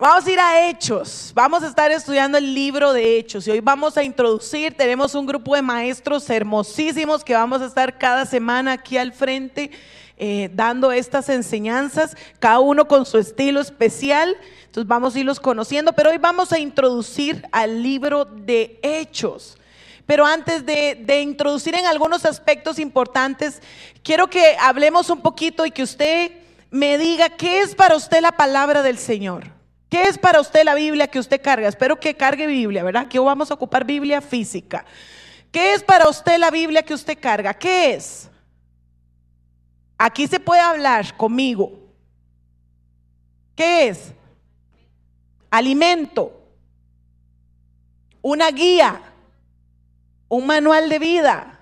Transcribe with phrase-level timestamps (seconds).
[0.00, 1.30] Vamos a ir a Hechos.
[1.34, 3.46] Vamos a estar estudiando el libro de Hechos.
[3.46, 7.98] Y hoy vamos a introducir, tenemos un grupo de maestros hermosísimos que vamos a estar
[7.98, 9.70] cada semana aquí al frente
[10.22, 14.36] eh, dando estas enseñanzas, cada uno con su estilo especial.
[14.66, 19.58] Entonces vamos a irlos conociendo, pero hoy vamos a introducir al libro de Hechos.
[20.06, 23.62] Pero antes de, de, introducir en algunos aspectos importantes,
[24.02, 26.32] quiero que hablemos un poquito y que usted
[26.70, 29.52] me diga qué es para usted la palabra del Señor.
[29.88, 31.66] ¿Qué es para usted la Biblia que usted carga?
[31.68, 33.08] Espero que cargue Biblia, ¿verdad?
[33.08, 34.84] Que vamos a ocupar Biblia física.
[35.50, 37.52] ¿Qué es para usted la Biblia que usted carga?
[37.54, 38.30] ¿Qué es?
[39.98, 41.72] Aquí se puede hablar conmigo.
[43.56, 44.12] ¿Qué es?
[45.50, 46.40] Alimento.
[48.22, 49.02] Una guía.
[50.28, 51.60] Un manual de vida.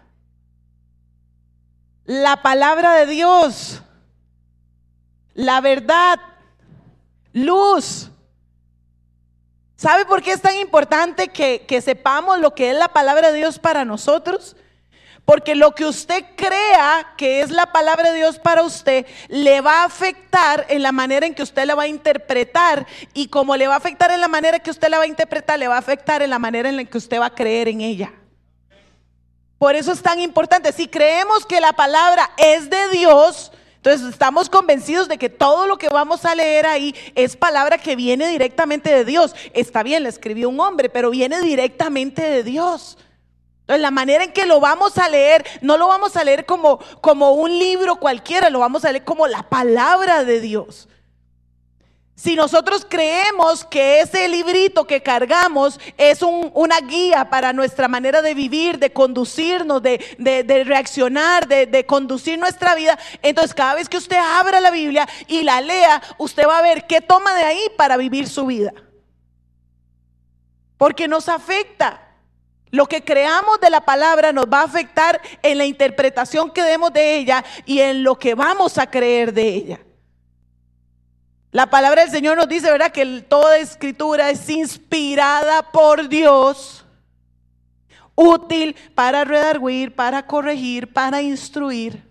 [2.05, 3.83] La palabra de Dios.
[5.39, 6.19] La verdad.
[7.33, 8.11] Luz.
[9.77, 13.61] ¿Sabe por qué es tan importante que, sepamos lo que es la palabra de Dios
[13.61, 14.57] para nosotros?
[15.25, 19.83] Porque lo que usted crea que es la palabra de Dios para usted le va
[19.83, 22.85] a afectar en la manera en que usted la va a interpretar.
[23.15, 25.57] Y como le va a afectar en la manera que usted la va a interpretar,
[25.57, 27.81] le va a afectar en la manera en la que usted va a creer en
[27.81, 28.13] ella.
[29.57, 30.73] Por eso es tan importante.
[30.73, 35.79] Si creemos que la palabra es de Dios, entonces estamos convencidos de que todo lo
[35.79, 39.37] que vamos a leer ahí es palabra que viene directamente de Dios.
[39.55, 42.99] Está bien, la escribió un hombre, pero viene directamente de Dios.
[43.61, 46.81] Entonces la manera en que lo vamos a leer, no lo vamos a leer como,
[47.01, 50.89] como un libro cualquiera, lo vamos a leer como la palabra de Dios.
[52.19, 58.35] Si nosotros creemos que ese librito que cargamos es una guía para nuestra manera de
[58.35, 64.61] vivir, de conducirnos, de, reaccionar, de, conducir nuestra vida, entonces cada vez que usted abra
[64.61, 68.29] la Biblia y la lea, usted va a ver qué toma de ahí para vivir
[68.29, 68.73] su vida.
[70.77, 72.03] Porque nos afecta.
[72.71, 76.93] Lo que creamos de la palabra nos va a afectar en la interpretación que demos
[76.93, 79.81] de ella y en lo que vamos a creer de ella.
[81.51, 82.93] La palabra del Señor nos dice, ¿verdad?
[82.93, 86.85] Que toda escritura es inspirada por Dios,
[88.15, 92.03] útil para redarguir, para corregir, para instruir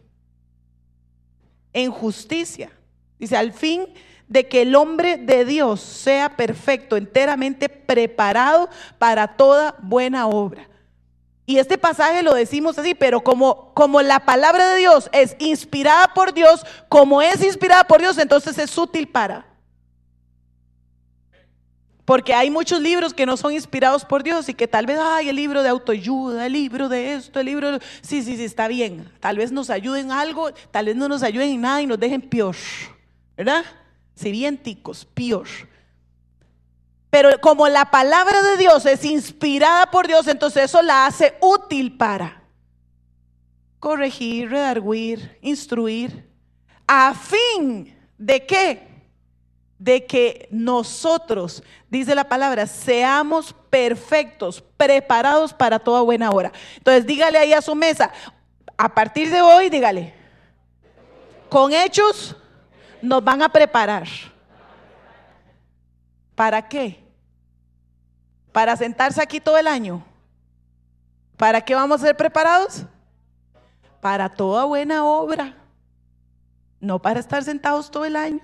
[1.72, 2.72] en justicia.
[3.20, 3.88] Dice, al fin
[4.28, 10.68] de que el hombre de Dios sea perfecto, enteramente preparado para toda buena obra.
[11.50, 16.14] Y este pasaje lo decimos así, pero como, como la palabra de Dios es inspirada
[16.14, 19.48] por Dios, como es inspirada por Dios, entonces es útil para.
[22.04, 25.30] Porque hay muchos libros que no son inspirados por Dios y que tal vez, ay,
[25.30, 27.86] el libro de autoayuda, el libro de esto, el libro de...
[28.02, 29.10] Sí, sí, sí, está bien.
[29.22, 32.22] Tal vez nos ayuden algo, tal vez no nos ayuden en nada y nos dejen
[32.22, 32.58] peor.
[33.38, 33.64] ¿Verdad?
[34.16, 35.48] Si ticos, peor.
[37.10, 41.98] Pero como la palabra de Dios es inspirada por Dios, entonces eso la hace útil
[41.98, 42.44] para
[43.80, 46.30] corregir, redarguir, instruir,
[46.86, 48.88] a fin de que
[49.80, 56.52] de que nosotros, dice la palabra, seamos perfectos, preparados para toda buena hora.
[56.78, 58.12] Entonces dígale ahí a su mesa,
[58.76, 60.14] a partir de hoy, dígale,
[61.50, 62.36] con hechos
[63.02, 64.08] nos van a preparar.
[66.38, 67.04] ¿Para qué?
[68.52, 70.06] ¿Para sentarse aquí todo el año?
[71.36, 72.84] ¿Para qué vamos a ser preparados?
[74.02, 75.56] Para toda buena obra.
[76.80, 78.42] No para estar sentados todo el año.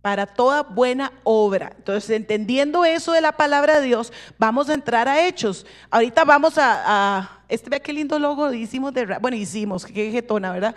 [0.00, 1.74] Para toda buena obra.
[1.76, 5.66] Entonces, entendiendo eso de la palabra de Dios, vamos a entrar a hechos.
[5.90, 10.74] Ahorita vamos a, este ve qué lindo logo hicimos de, bueno, hicimos, qué jetona, ¿verdad?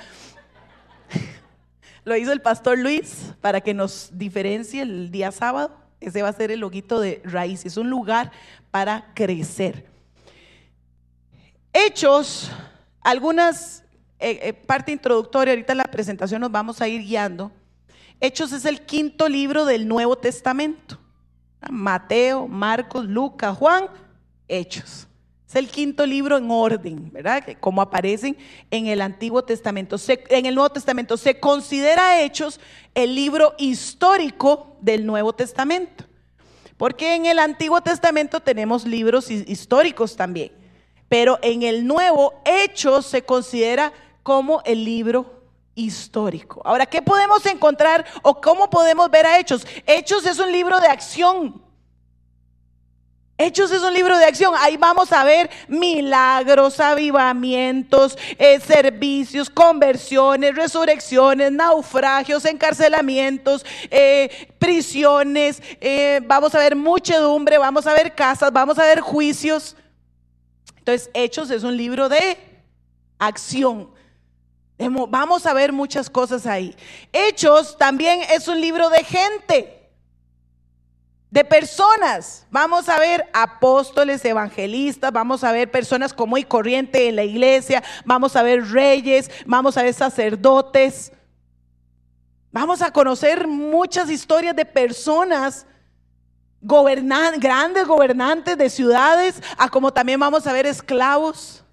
[2.04, 5.83] Lo hizo el pastor Luis para que nos diferencie el día sábado.
[6.04, 7.66] Ese va a ser el loguito de raíz.
[7.66, 8.32] Es un lugar
[8.72, 9.86] para crecer.
[11.72, 12.52] Hechos,
[13.02, 13.84] algunas
[14.20, 17.52] eh, eh, parte introductoria, ahorita en la presentación nos vamos a ir guiando.
[18.20, 21.00] Hechos es el quinto libro del Nuevo Testamento.
[21.70, 23.88] Mateo, Marcos, Lucas, Juan,
[24.48, 25.08] Hechos.
[25.54, 27.44] Es el quinto libro en orden, ¿verdad?
[27.60, 28.36] Como aparecen
[28.72, 29.98] en el Antiguo Testamento.
[30.08, 32.60] en el Nuevo Testamento se considera Hechos
[32.96, 36.06] el libro histórico del Nuevo Testamento.
[36.76, 40.52] Porque en el Antiguo Testamento tenemos libros históricos también.
[41.08, 45.44] Pero en el Nuevo, Hechos se considera como el libro
[45.76, 46.64] histórico.
[46.66, 49.68] Ahora, ¿qué podemos encontrar o cómo podemos ver a Hechos?
[49.86, 51.62] Hechos es un libro de acción.
[53.36, 54.54] Hechos es un libro de acción.
[54.60, 65.64] Ahí vamos a ver milagros, avivamientos, eh, servicios, conversiones, resurrecciones, naufragios, encarcelamientos, eh, prisiones.
[65.82, 69.76] Eh, vamos a ver muchedumbre, vamos a ver casas, vamos a ver juicios.
[70.78, 72.38] Entonces, Hechos es un libro de
[73.18, 73.90] acción.
[74.78, 76.76] Vamos a ver muchas cosas ahí.
[77.12, 79.83] Hechos también es un libro de gente
[81.34, 82.46] de personas.
[82.52, 87.84] Vamos a ver apóstoles, evangelistas, vamos a ver personas como y corriente en la iglesia,
[88.06, 91.12] vamos a ver reyes, vamos a ver sacerdotes.
[92.52, 95.66] Vamos a conocer muchas historias de personas
[96.62, 101.64] grandes gobernantes de ciudades, a como también vamos a ver esclavos.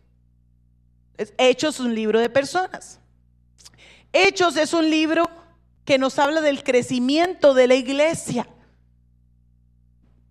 [1.36, 2.98] Hechos es un libro de personas.
[4.10, 5.28] Hechos es un libro
[5.84, 8.46] que nos habla del crecimiento de la iglesia.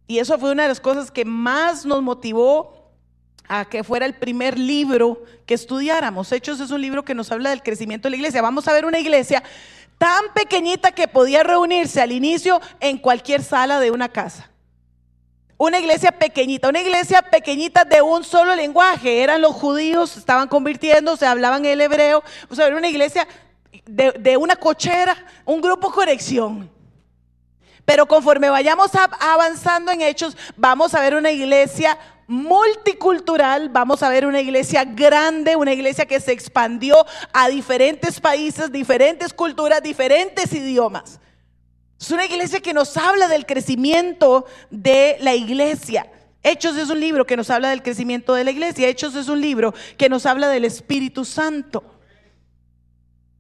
[0.09, 2.89] Y eso fue una de las cosas que más nos motivó
[3.47, 6.31] a que fuera el primer libro que estudiáramos.
[6.31, 8.41] Hechos es un libro que nos habla del crecimiento de la iglesia.
[8.41, 9.43] Vamos a ver una iglesia
[9.99, 14.49] tan pequeñita que podía reunirse al inicio en cualquier sala de una casa.
[15.59, 19.21] Una iglesia pequeñita, una iglesia pequeñita de un solo lenguaje.
[19.21, 22.23] Eran los judíos, estaban convirtiendo, se hablaban el hebreo.
[22.49, 23.27] O sea, era una iglesia
[23.85, 25.15] de, de una cochera,
[25.45, 26.78] un grupo conexión.
[27.89, 31.97] Pero conforme vayamos avanzando en hechos, vamos a ver una iglesia
[32.27, 37.03] multicultural, vamos a ver una iglesia grande, una iglesia que se expandió
[37.33, 41.19] a diferentes países, diferentes culturas, diferentes idiomas.
[41.99, 46.11] Es una iglesia que nos habla del crecimiento de la iglesia.
[46.43, 48.87] Hechos es un libro que nos habla del crecimiento de la iglesia.
[48.87, 51.98] Hechos es un libro que nos habla del Espíritu Santo.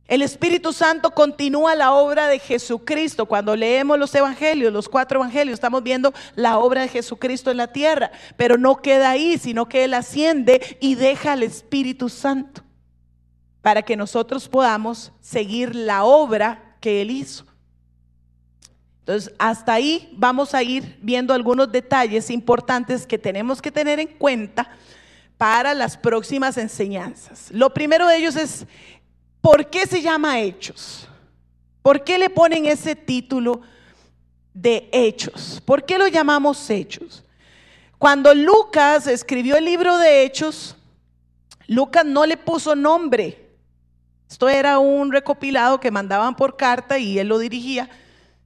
[0.09, 3.27] El Espíritu Santo continúa la obra de Jesucristo.
[3.27, 7.67] Cuando leemos los evangelios, los cuatro evangelios, estamos viendo la obra de Jesucristo en la
[7.67, 8.09] tierra.
[8.35, 12.63] Pero no queda ahí, sino que Él asciende y deja al Espíritu Santo
[13.61, 17.45] para que nosotros podamos seguir la obra que Él hizo.
[19.01, 24.07] Entonces, hasta ahí vamos a ir viendo algunos detalles importantes que tenemos que tener en
[24.07, 24.71] cuenta
[25.37, 27.49] para las próximas enseñanzas.
[27.51, 28.65] Lo primero de ellos es
[29.41, 31.07] ¿Por qué se llama Hechos?
[31.81, 33.61] ¿Por qué le ponen ese título
[34.53, 35.61] de Hechos?
[35.65, 37.23] ¿Por qué lo llamamos Hechos?
[37.97, 40.75] Cuando Lucas escribió el libro de Hechos,
[41.67, 43.49] Lucas no le puso nombre.
[44.29, 47.89] Esto era un recopilado que mandaban por carta y él lo dirigía.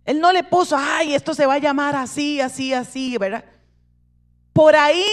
[0.06, 3.46] Él no le puso, ay, esto se va a llamar así, así, así, ¿verdad?
[4.52, 5.06] Por ahí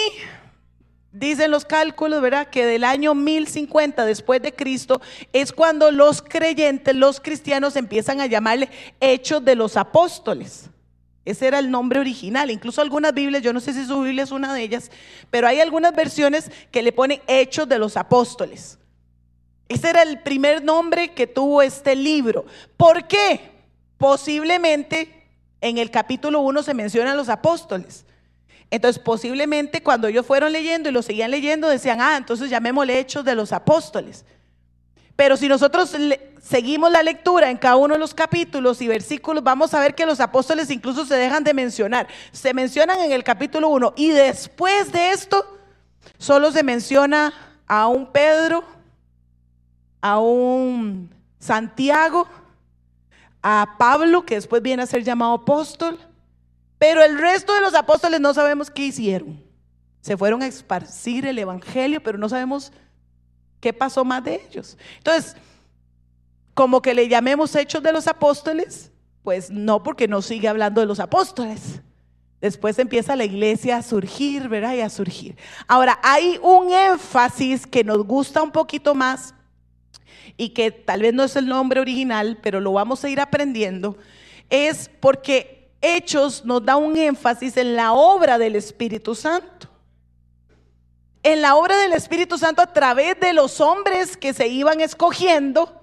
[1.12, 2.48] Dicen los cálculos, ¿verdad?
[2.48, 5.00] Que del año 1050 después de Cristo
[5.32, 8.70] es cuando los creyentes, los cristianos empiezan a llamarle
[9.00, 10.70] hechos de los apóstoles.
[11.24, 12.50] Ese era el nombre original.
[12.50, 14.90] Incluso algunas Biblias, yo no sé si su Biblia es una de ellas,
[15.30, 18.78] pero hay algunas versiones que le ponen hechos de los apóstoles.
[19.68, 22.46] Ese era el primer nombre que tuvo este libro.
[22.76, 23.50] ¿Por qué?
[23.98, 25.24] Posiblemente
[25.60, 28.04] en el capítulo 1 se mencionan los apóstoles.
[28.70, 33.24] Entonces, posiblemente cuando ellos fueron leyendo y lo seguían leyendo, decían, ah, entonces llamémosle hechos
[33.24, 34.24] de los apóstoles.
[35.16, 35.94] Pero si nosotros
[36.42, 40.06] seguimos la lectura en cada uno de los capítulos y versículos, vamos a ver que
[40.06, 42.08] los apóstoles incluso se dejan de mencionar.
[42.32, 45.44] Se mencionan en el capítulo 1 y después de esto
[46.16, 47.34] solo se menciona
[47.66, 48.64] a un Pedro,
[50.00, 52.26] a un Santiago,
[53.42, 55.98] a Pablo, que después viene a ser llamado apóstol,
[56.80, 59.44] pero el resto de los apóstoles no sabemos qué hicieron.
[60.00, 62.72] Se fueron a esparcir el Evangelio, pero no sabemos
[63.60, 64.78] qué pasó más de ellos.
[64.96, 65.36] Entonces,
[66.54, 68.90] como que le llamemos hechos de los apóstoles,
[69.22, 71.82] pues no, porque no sigue hablando de los apóstoles.
[72.40, 74.72] Después empieza la iglesia a surgir, ¿verdad?
[74.72, 75.36] Y a surgir.
[75.68, 79.34] Ahora, hay un énfasis que nos gusta un poquito más
[80.38, 83.98] y que tal vez no es el nombre original, pero lo vamos a ir aprendiendo,
[84.48, 89.68] es porque Hechos nos da un énfasis en la obra del Espíritu Santo.
[91.22, 95.80] En la obra del Espíritu Santo a través de los hombres que se iban escogiendo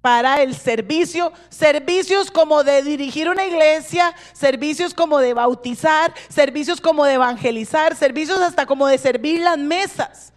[0.00, 7.04] para el servicio, servicios como de dirigir una iglesia, servicios como de bautizar, servicios como
[7.04, 10.32] de evangelizar, servicios hasta como de servir las mesas.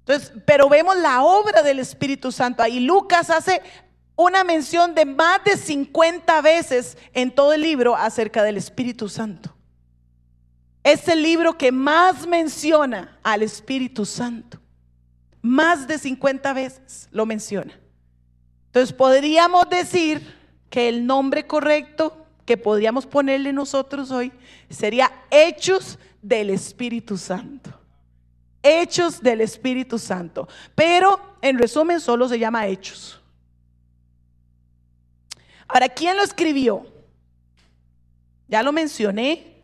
[0.00, 2.62] Entonces, pero vemos la obra del Espíritu Santo.
[2.62, 3.62] Ahí Lucas hace
[4.18, 9.54] una mención de más de 50 veces en todo el libro acerca del Espíritu Santo.
[10.82, 14.58] Es el libro que más menciona al Espíritu Santo.
[15.40, 17.78] Más de 50 veces lo menciona.
[18.66, 20.36] Entonces podríamos decir
[20.68, 24.32] que el nombre correcto que podríamos ponerle nosotros hoy
[24.68, 27.70] sería hechos del Espíritu Santo.
[28.64, 30.48] Hechos del Espíritu Santo.
[30.74, 33.17] Pero en resumen solo se llama hechos.
[35.68, 36.86] Ahora, ¿quién lo escribió?
[38.48, 39.58] Ya lo mencioné.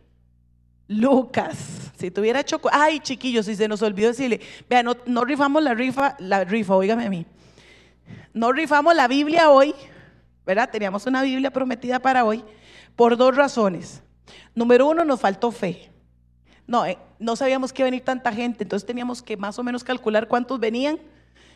[0.87, 1.91] Lucas.
[1.97, 6.15] Si tuviera hecho, ay chiquillos, si se nos olvidó decirle, vean, no, rifamos la rifa,
[6.19, 7.25] la rifa, oígame a mí.
[8.33, 9.73] No rifamos la Biblia hoy,
[10.45, 10.69] ¿verdad?
[10.69, 12.43] Teníamos una Biblia prometida para hoy
[12.95, 14.03] por dos razones.
[14.53, 15.89] Número uno, nos faltó fe.
[16.67, 19.63] No, eh, no sabíamos que iba a venir tanta gente, entonces teníamos que más o
[19.63, 20.99] menos calcular cuántos venían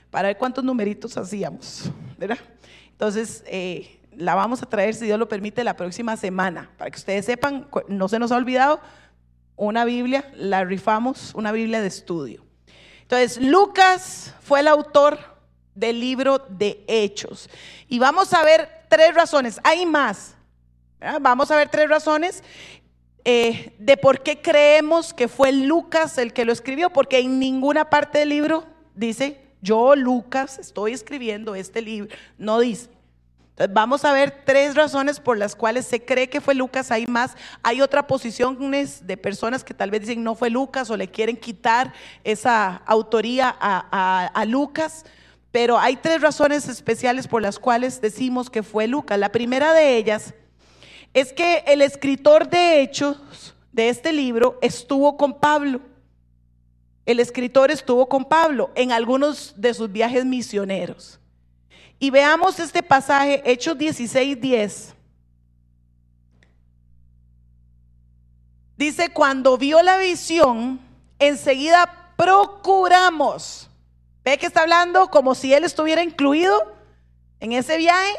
[0.10, 2.40] para ver cuántos numeritos hacíamos, ¿verdad?
[2.92, 6.98] Entonces, eh, la vamos a traer, si Dios lo permite, la próxima semana, para que
[6.98, 8.82] ustedes sepan, no se nos ha olvidado,
[9.56, 12.46] una Biblia, la rifamos, una Biblia de estudio.
[13.02, 15.18] Entonces, Lucas fue el autor
[15.74, 17.50] del libro de Hechos.
[17.88, 20.36] Y vamos a ver tres razones, hay más.
[21.22, 22.44] Vamos a ver tres razones
[23.24, 27.90] eh, de por qué creemos que fue Lucas el que lo escribió, porque en ninguna
[27.90, 32.90] parte del libro dice, yo Lucas estoy escribiendo este libro, no dice.
[33.72, 37.36] Vamos a ver tres razones por las cuales se cree que fue Lucas, hay más,
[37.62, 41.36] hay otras posiciones de personas que tal vez dicen no fue Lucas o le quieren
[41.36, 41.92] quitar
[42.24, 45.06] esa autoría a, a Lucas,
[45.52, 49.20] pero hay tres razones especiales por las cuales decimos que fue Lucas.
[49.20, 50.34] La primera de ellas
[51.14, 53.18] es que el escritor de Hechos
[53.74, 55.82] de este libro estuvo con Pablo.
[57.06, 61.19] El escritor estuvo con Pablo en algunos de sus viajes misioneros.
[62.00, 64.96] Y veamos este pasaje, Hechos 16, 10.
[68.78, 70.80] Dice, cuando vio la visión,
[71.20, 73.70] enseguida procuramos.
[74.24, 76.74] ¿Ve que está hablando como si él estuviera incluido
[77.40, 78.16] en ese viaje?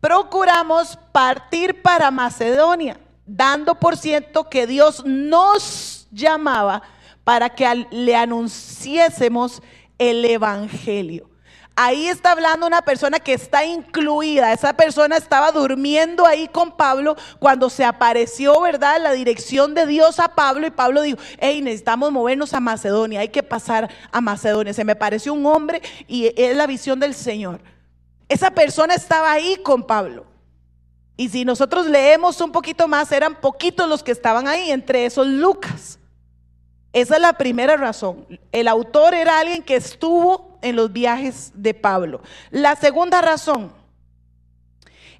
[0.00, 6.82] procuramos partir para Macedonia, dando por cierto que Dios nos llamaba
[7.22, 9.62] para que le anunciésemos
[9.98, 11.29] el Evangelio.
[11.82, 14.52] Ahí está hablando una persona que está incluida.
[14.52, 19.00] Esa persona estaba durmiendo ahí con Pablo cuando se apareció, ¿verdad?
[19.00, 23.30] La dirección de Dios a Pablo y Pablo dijo, hey, necesitamos movernos a Macedonia, hay
[23.30, 24.74] que pasar a Macedonia.
[24.74, 27.62] Se me pareció un hombre y es la visión del Señor.
[28.28, 30.26] Esa persona estaba ahí con Pablo.
[31.16, 35.26] Y si nosotros leemos un poquito más, eran poquitos los que estaban ahí, entre esos
[35.26, 35.98] Lucas.
[36.92, 38.26] Esa es la primera razón.
[38.52, 42.22] El autor era alguien que estuvo en los viajes de Pablo.
[42.50, 43.72] La segunda razón,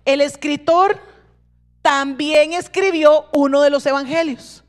[0.05, 0.99] el escritor
[1.83, 4.65] también escribió uno de los evangelios.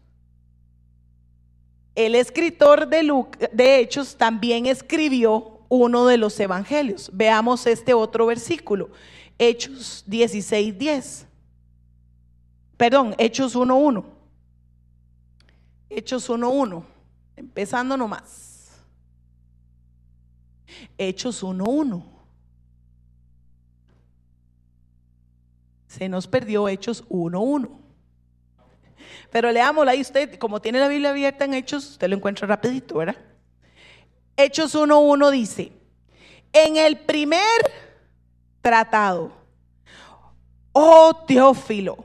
[1.96, 7.10] El escritor de, de Hechos también escribió uno de los evangelios.
[7.13, 8.90] Veamos este otro versículo,
[9.38, 11.28] Hechos 16, 10.
[12.78, 14.04] Perdón, Hechos 1.1.
[15.90, 16.84] Hechos 1.1.
[17.36, 18.50] Empezando nomás.
[20.98, 22.04] Hechos 1.1.
[25.88, 27.70] Se nos perdió Hechos 1.1.
[29.32, 32.98] Pero leámosla ahí usted, como tiene la Biblia abierta en Hechos, usted lo encuentra rapidito,
[32.98, 33.18] ¿verdad?
[34.36, 35.72] Hechos 1.1 dice,
[36.54, 37.42] en el primer
[38.62, 39.32] tratado,
[40.74, 42.04] oh Teófilo,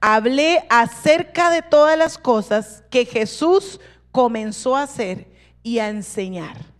[0.00, 5.28] hablé acerca de todas las cosas que Jesús comenzó a hacer
[5.62, 6.71] y a enseñar.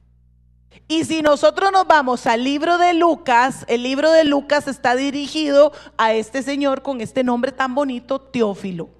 [0.92, 5.72] Y si nosotros nos vamos al libro de Lucas, el libro de Lucas está dirigido
[5.96, 8.90] a este señor con este nombre tan bonito, Teófilo.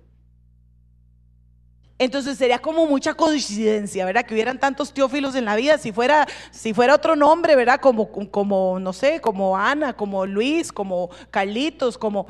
[1.98, 4.24] Entonces sería como mucha coincidencia, ¿verdad?
[4.24, 5.76] Que hubieran tantos teófilos en la vida.
[5.76, 7.78] Si fuera, si fuera otro nombre, ¿verdad?
[7.78, 12.26] Como, como, no sé, como Ana, como Luis, como Carlitos, como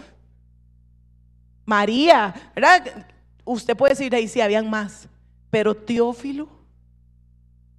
[1.65, 3.07] María, ¿verdad?
[3.45, 5.09] Usted puede decir ahí si habían más,
[5.51, 6.49] pero Teófilo,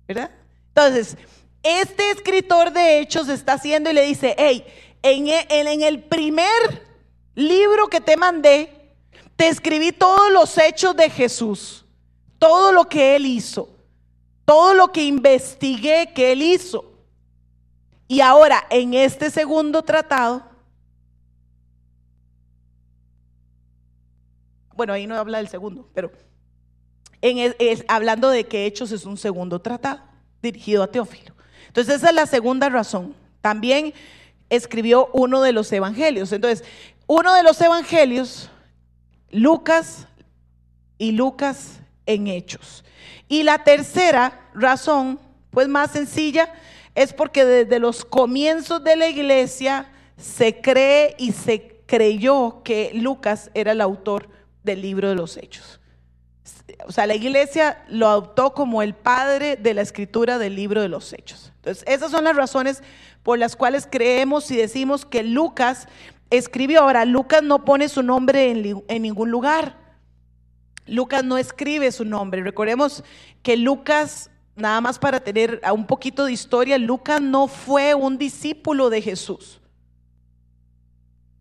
[0.08, 0.32] ¿verdad?
[0.70, 1.18] Entonces,
[1.64, 4.66] este escritor de hechos está haciendo y le dice, hey,
[5.02, 6.48] en, en el primer
[7.36, 8.96] libro que te mandé,
[9.36, 11.84] te escribí todos los hechos de Jesús
[12.44, 13.70] todo lo que él hizo,
[14.44, 16.84] todo lo que investigué que él hizo.
[18.06, 20.44] Y ahora, en este segundo tratado,
[24.76, 26.12] bueno, ahí no habla del segundo, pero
[27.22, 27.56] en
[27.88, 30.02] hablando de que Hechos es un segundo tratado
[30.42, 31.33] dirigido a Teófilo.
[31.74, 33.16] Entonces, esa es la segunda razón.
[33.42, 33.96] También
[34.52, 36.32] escribió uno de los evangelios.
[36.32, 36.64] Entonces,
[37.08, 38.52] uno de los evangelios,
[39.32, 40.08] Lucas
[41.00, 42.86] y Lucas en hechos.
[43.28, 46.54] Y la tercera razón, pues más sencilla,
[46.94, 53.50] es porque desde los comienzos de la iglesia se cree y se creyó que Lucas
[53.56, 54.30] era el autor
[54.64, 55.80] del libro de los Hechos.
[56.86, 60.90] O sea, la iglesia lo adoptó como el padre de la escritura del libro de
[60.90, 61.52] los Hechos.
[61.58, 62.84] Entonces, esas son las razones
[63.24, 65.88] por las cuales creemos y decimos que Lucas
[66.30, 66.82] escribió.
[66.82, 68.52] Ahora, Lucas no pone su nombre
[68.88, 69.78] en, ningún lugar.
[70.86, 72.44] Lucas no escribe su nombre.
[72.44, 73.04] Recordemos
[73.42, 78.90] que Lucas nada más para tener un poquito de historia, Lucas no fue un discípulo
[78.90, 79.60] de Jesús.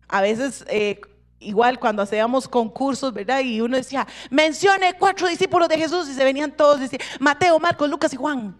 [0.07, 0.99] A veces, eh,
[1.43, 3.41] igual cuando hacíamos concursos, ¿verdad?
[3.41, 7.89] Y uno decía, mencione cuatro discípulos de Jesús y se venían todos, decía, Mateo, Marcos,
[7.89, 8.55] Lucas y Juan.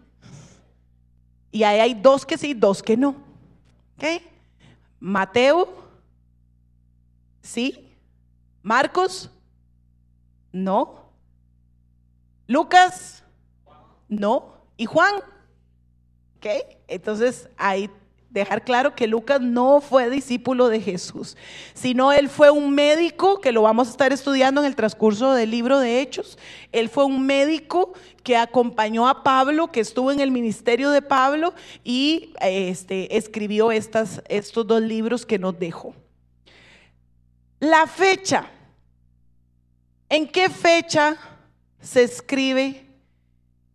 [1.52, 3.10] Y ahí hay dos que sí, dos que no.
[3.98, 4.22] ¿Ok?
[5.00, 5.68] Mateo,
[7.42, 7.90] sí.
[8.62, 9.30] Marcos,
[10.52, 11.12] no.
[12.48, 13.24] Lucas,
[14.08, 14.54] no.
[14.78, 15.16] ¿Y Juan?
[16.38, 16.46] ¿Ok?
[16.88, 17.90] Entonces ahí
[18.34, 21.38] dejar claro que Lucas no fue discípulo de Jesús,
[21.76, 25.52] sino él fue un médico, que lo vamos a estar estudiando en el transcurso del
[25.52, 26.40] libro de Hechos.
[26.72, 31.54] Él fue un médico que acompañó a Pablo, que estuvo en el ministerio de Pablo
[31.84, 34.22] y este, escribió estos
[34.66, 35.94] dos libros que nos dejó.
[37.60, 38.50] La fecha.
[40.10, 41.18] ¿En qué fecha
[41.80, 42.88] se escribe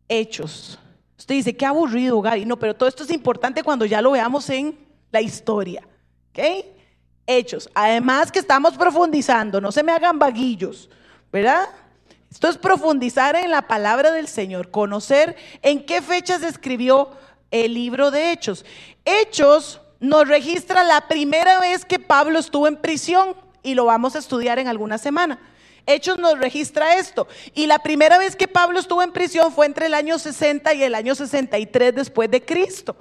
[0.09, 0.79] Hechos?
[1.19, 2.45] Usted dice, qué aburrido, Gaby.
[2.47, 4.79] No, pero todo esto es importante cuando ya lo veamos en
[5.11, 5.87] la historia.
[6.31, 6.65] ¿Ok?
[7.27, 7.69] Hechos.
[7.75, 10.89] Además que estamos profundizando, no se me hagan vaguillos,
[11.33, 11.69] ¿verdad?
[12.31, 17.11] Esto es profundizar en la palabra del Señor, conocer en qué fecha se escribió
[17.51, 18.65] el libro de Hechos.
[19.05, 24.21] Hechos nos registra la primera vez que Pablo estuvo en prisión y lo vamos a
[24.21, 25.39] estudiar en alguna semana.
[25.88, 27.26] Hechos nos registra esto.
[27.54, 30.83] Y la primera vez que Pablo estuvo en prisión fue entre el año 60 y
[30.83, 32.95] el año 63 después de Cristo.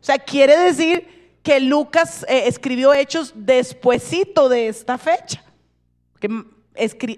[0.00, 5.44] O sea, quiere decir que Lucas eh, escribió Hechos despuesito de esta fecha.
[6.18, 6.28] Que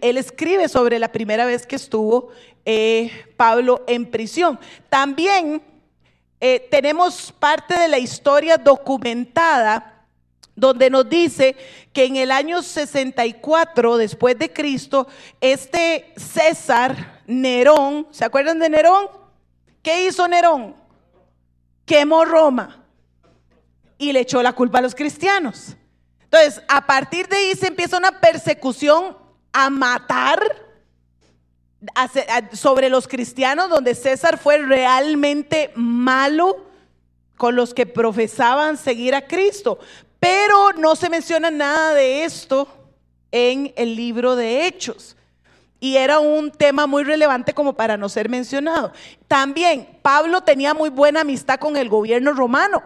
[0.00, 2.30] él escribe sobre la primera vez que estuvo
[2.64, 4.58] eh, Pablo en prisión.
[4.88, 5.62] También
[6.40, 9.91] eh, tenemos parte de la historia documentada
[10.62, 11.56] donde nos dice
[11.92, 15.08] que en el año 64 después de Cristo,
[15.40, 19.08] este César Nerón, ¿se acuerdan de Nerón?
[19.82, 20.76] ¿Qué hizo Nerón?
[21.84, 22.84] Quemó Roma
[23.98, 25.76] y le echó la culpa a los cristianos.
[26.22, 29.16] Entonces, a partir de ahí se empieza una persecución
[29.52, 30.40] a matar
[32.52, 36.64] sobre los cristianos, donde César fue realmente malo
[37.36, 39.80] con los que profesaban seguir a Cristo.
[40.22, 42.68] Pero no se menciona nada de esto
[43.32, 45.16] en el libro de Hechos.
[45.80, 48.92] Y era un tema muy relevante como para no ser mencionado.
[49.26, 52.84] También Pablo tenía muy buena amistad con el gobierno romano.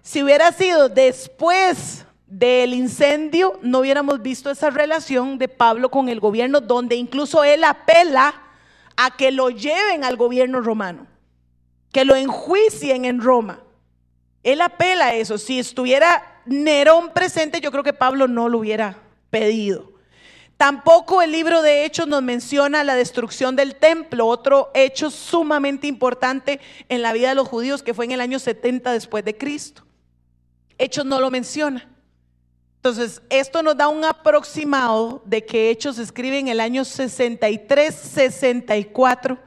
[0.00, 6.20] Si hubiera sido después del incendio, no hubiéramos visto esa relación de Pablo con el
[6.20, 8.34] gobierno, donde incluso él apela
[8.96, 11.06] a que lo lleven al gobierno romano,
[11.92, 13.60] que lo enjuicien en Roma.
[14.42, 15.36] Él apela a eso.
[15.36, 18.98] Si estuviera Nerón presente, yo creo que Pablo no lo hubiera
[19.30, 19.92] pedido.
[20.56, 26.60] Tampoco el libro de Hechos nos menciona la destrucción del templo, otro hecho sumamente importante
[26.88, 29.84] en la vida de los judíos que fue en el año 70 después de Cristo.
[30.78, 31.86] Hechos no lo menciona.
[32.76, 37.94] Entonces, esto nos da un aproximado de que Hechos se escribe en el año 63,
[37.94, 39.38] 64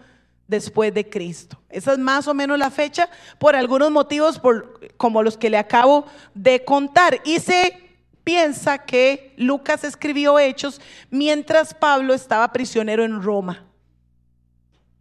[0.49, 1.62] después de Cristo.
[1.69, 3.07] Esa es más o menos la fecha
[3.38, 7.21] por algunos motivos por, como los que le acabo de contar.
[7.23, 7.89] Y se
[8.23, 10.81] piensa que Lucas escribió Hechos
[11.12, 13.63] mientras Pablo estaba prisionero en Roma.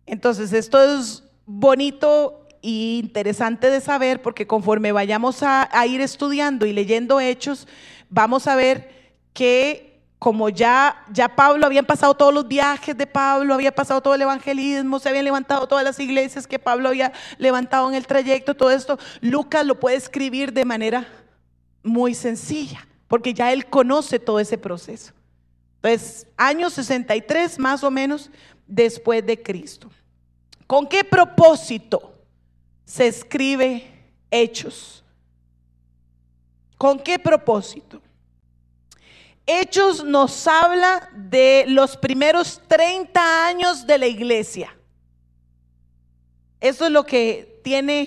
[0.04, 6.66] Entonces, esto es bonito e interesante de saber porque conforme vayamos a, a ir estudiando
[6.66, 7.66] y leyendo Hechos,
[8.11, 9.88] vamos a ver que
[10.18, 14.22] como ya, ya Pablo, habían pasado todos los viajes de Pablo, había pasado todo el
[14.22, 18.70] evangelismo, se habían levantado todas las iglesias que Pablo había levantado en el trayecto, todo
[18.70, 21.07] esto, Lucas lo puede escribir de manera
[21.85, 25.12] muy sencilla, porque ya él conoce todo ese proceso.
[25.76, 28.31] Entonces, año 63 más o menos
[28.66, 29.88] después de Cristo.
[30.66, 32.12] ¿Con qué propósito
[32.85, 33.88] se escribe
[34.31, 35.04] Hechos?
[36.76, 38.02] ¿Con qué propósito?
[39.50, 44.76] Hechos nos habla de los primeros 30 años de la iglesia.
[46.61, 48.02] Eso es lo que tiene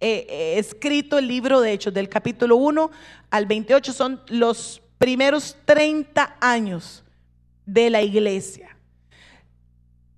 [0.00, 2.90] eh, eh, escrito el libro de Hechos, del capítulo 1
[3.28, 7.04] al 28, son los primeros 30 años
[7.66, 8.74] de la iglesia.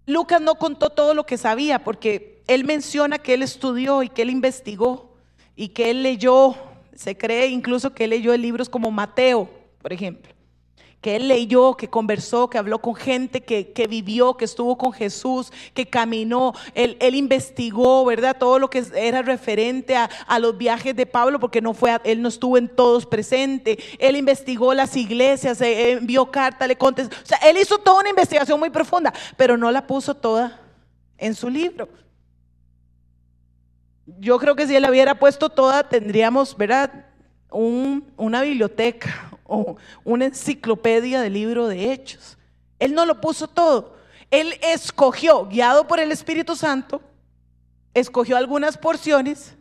[0.06, 4.22] Lucas no contó todo lo que sabía porque él menciona que él estudió y que
[4.22, 5.16] él investigó
[5.56, 6.54] y que él leyó,
[6.94, 9.50] se cree incluso que él leyó libros como Mateo,
[9.82, 10.39] por ejemplo.
[11.00, 15.50] Que él leyó, que conversó, que habló con gente, que, vivió, que estuvo con Jesús,
[15.72, 16.52] que caminó.
[16.74, 18.36] Él, investigó, ¿verdad?
[18.38, 22.28] Todo lo que era referente a, los viajes de Pablo, porque no fue, él no
[22.28, 23.78] estuvo en todos presente.
[23.98, 27.16] Él investigó las iglesias, eh, envió carta, le contestó.
[27.22, 30.60] O sea, él hizo toda una investigación muy profunda, pero no la puso toda
[31.16, 31.88] en su libro.
[34.18, 37.06] Yo creo que si él la hubiera puesto toda, tendríamos, ¿verdad?
[37.52, 39.29] una biblioteca
[40.04, 42.38] una enciclopedia de libro de hechos.
[42.78, 43.96] Él no lo puso todo.
[44.30, 47.02] Él escogió, guiado por el Espíritu Santo,
[47.94, 49.54] escogió algunas porciones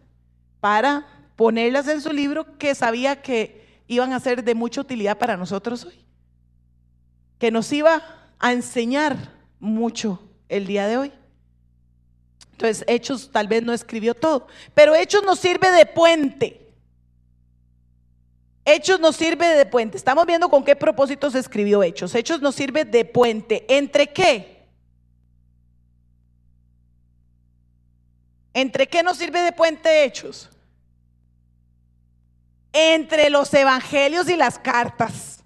[0.59, 5.37] para ponerlas en su libro que sabía que iban a ser de mucha utilidad para
[5.37, 6.05] nosotros hoy.
[7.39, 8.03] Que nos iba
[8.37, 11.13] a enseñar mucho el día de hoy.
[12.51, 16.58] Entonces, Hechos tal vez no escribió todo, pero Hechos nos sirve de puente.
[18.73, 19.97] Hechos nos sirve de puente.
[19.97, 22.13] Estamos viendo con qué propósito se escribió Hechos.
[22.13, 23.65] Hechos nos sirve de puente.
[23.67, 24.67] ¿Entre qué?
[28.53, 30.49] ¿Entre qué nos sirve de puente Hechos?
[32.71, 35.43] Entre los evangelios y las cartas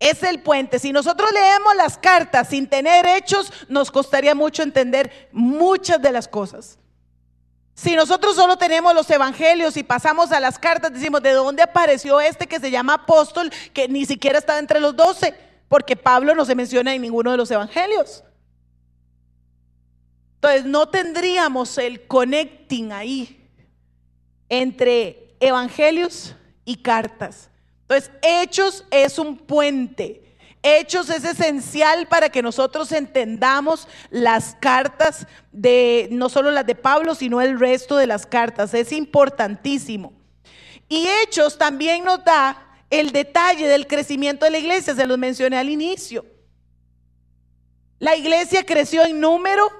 [0.00, 0.80] es el puente.
[0.80, 6.26] Si nosotros leemos las cartas sin tener hechos, nos costaría mucho entender muchas de las
[6.26, 6.79] cosas.
[7.80, 12.20] Si nosotros solo tenemos los evangelios y pasamos a las cartas, decimos, ¿de dónde apareció
[12.20, 15.34] este que se llama apóstol que ni siquiera está entre los doce?
[15.66, 18.22] Porque Pablo no se menciona en ninguno de los evangelios.
[20.34, 23.48] Entonces no tendríamos el connecting ahí
[24.50, 26.34] entre evangelios
[26.66, 27.48] y cartas.
[27.88, 30.29] Entonces, Hechos es un puente.
[30.62, 37.14] Hechos es esencial para que nosotros entendamos las cartas de, no solo las de Pablo,
[37.14, 38.74] sino el resto de las cartas.
[38.74, 40.12] Es importantísimo.
[40.88, 45.56] Y Hechos también nos da el detalle del crecimiento de la iglesia, se los mencioné
[45.56, 46.26] al inicio.
[47.98, 49.70] La iglesia creció en número,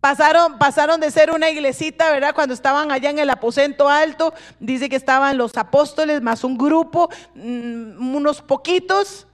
[0.00, 2.32] Pasaron, pasaron de ser una iglesita, ¿verdad?
[2.32, 7.10] Cuando estaban allá en el aposento alto, dice que estaban los apóstoles más un grupo,
[7.34, 9.26] mm, unos poquitos,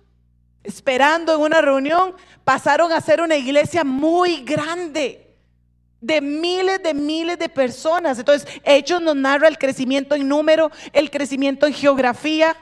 [0.64, 5.20] esperando en una reunión, pasaron a ser una iglesia muy grande,
[6.00, 8.18] de miles de miles de personas.
[8.18, 12.56] Entonces, Hechos nos narra el crecimiento en número, el crecimiento en geografía,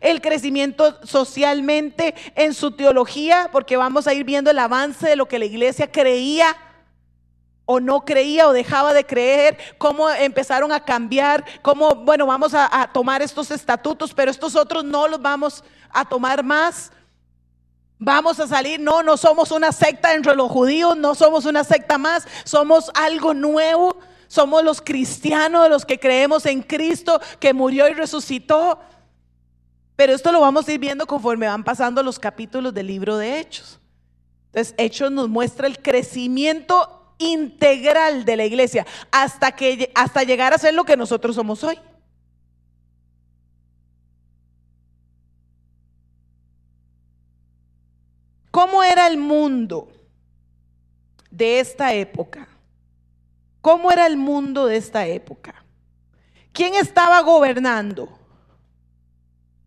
[0.00, 5.26] el crecimiento socialmente, en su teología, porque vamos a ir viendo el avance de lo
[5.26, 6.56] que la iglesia creía
[7.66, 12.88] o no creía o dejaba de creer, cómo empezaron a cambiar, cómo, bueno, vamos a,
[12.92, 16.92] tomar estos estatutos, pero estos otros no los vamos a tomar más.
[17.98, 21.96] Vamos a salir, no, no somos una secta entre los judíos, no somos una secta
[21.96, 23.96] más, somos algo nuevo,
[24.28, 28.80] somos los cristianos, los que creemos en Cristo, que murió y resucitó.
[29.96, 33.40] Pero esto lo vamos a ir viendo conforme van pasando los capítulos del libro de
[33.40, 33.80] Hechos.
[34.48, 40.58] Entonces, Hechos nos muestra el crecimiento integral de la iglesia hasta, que, hasta llegar a
[40.58, 41.78] ser lo que nosotros somos hoy.
[48.56, 49.92] ¿Cómo era el mundo
[51.30, 52.48] de esta época?
[53.60, 55.62] ¿Cómo era el mundo de esta época?
[56.52, 58.18] ¿Quién estaba gobernando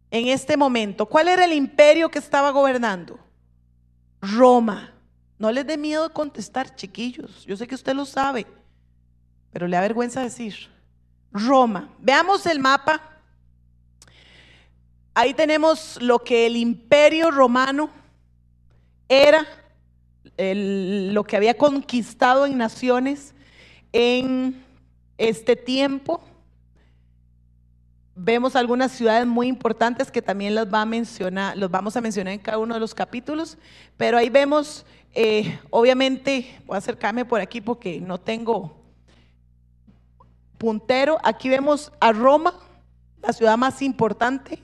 [0.10, 1.06] en este momento?
[1.06, 3.20] ¿Cuál era el imperio que estaba gobernando?
[4.22, 4.92] Roma.
[5.38, 7.46] No les dé miedo contestar, chiquillos.
[7.46, 8.48] Yo sé que usted lo sabe,
[9.52, 10.68] pero le da vergüenza decir.
[11.32, 11.94] Roma.
[12.00, 13.22] Veamos el mapa.
[15.14, 17.99] Ahí tenemos lo que el imperio romano
[19.10, 19.46] era,
[20.38, 23.34] lo que había conquistado en naciones
[23.92, 24.64] en
[25.18, 26.22] este tiempo.
[28.16, 32.34] Vemos algunas ciudades muy importantes que también las va a mencionar, los vamos a mencionar
[32.34, 33.58] en cada uno de los capítulos,
[33.98, 38.76] pero ahí vemos eh, obviamente, voy a acercarme por aquí porque no tengo
[40.58, 41.18] puntero.
[41.24, 42.54] Aquí vemos a Roma,
[43.22, 44.60] la ciudad más importante.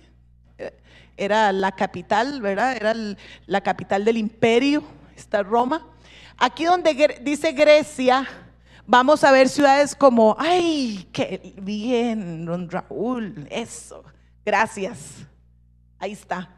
[1.17, 2.75] Era la capital, ¿verdad?
[2.75, 2.93] Era
[3.45, 4.83] la capital del imperio,
[5.15, 5.87] está Roma.
[6.37, 8.27] Aquí donde dice Grecia,
[8.85, 14.03] vamos a ver ciudades como, ay, qué bien, Raúl, eso,
[14.45, 15.25] gracias.
[15.97, 16.49] Ahí está.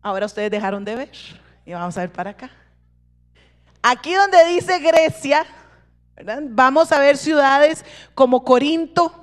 [0.00, 1.12] Ahora ustedes dejaron de ver
[1.64, 2.50] y vamos a ver para acá.
[3.82, 5.44] Aquí donde dice Grecia,
[6.50, 7.84] vamos a ver ciudades
[8.14, 9.21] como Corinto,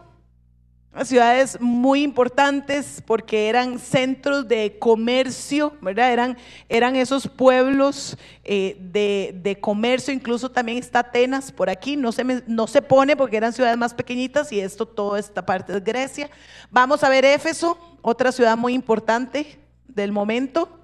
[1.04, 6.36] ciudades muy importantes porque eran centros de comercio, ¿verdad?
[6.67, 12.67] Eran, esos pueblos eh, de, comercio, incluso también está Atenas por aquí, no se, no
[12.67, 16.30] se pone porque eran ciudades más pequeñitas y esto, toda esta parte de Grecia.
[16.71, 20.80] Vamos a ver Éfeso, otra ciudad muy importante del momento.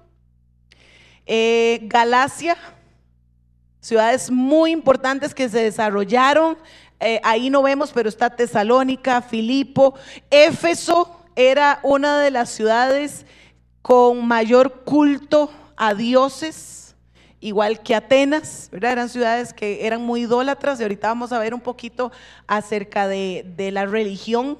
[1.26, 2.56] Eh, Galacia,
[3.80, 6.56] ciudades muy importantes que se desarrollaron.
[6.98, 9.94] Eh, ahí no vemos, pero está Tesalónica, Filipo.
[10.30, 13.26] Éfeso era una de las ciudades
[13.82, 16.96] con mayor culto a dioses,
[17.40, 21.60] igual que Atenas, eran ciudades que eran muy idólatras y ahorita vamos a ver un
[21.60, 22.10] poquito
[22.46, 24.58] acerca de, la religión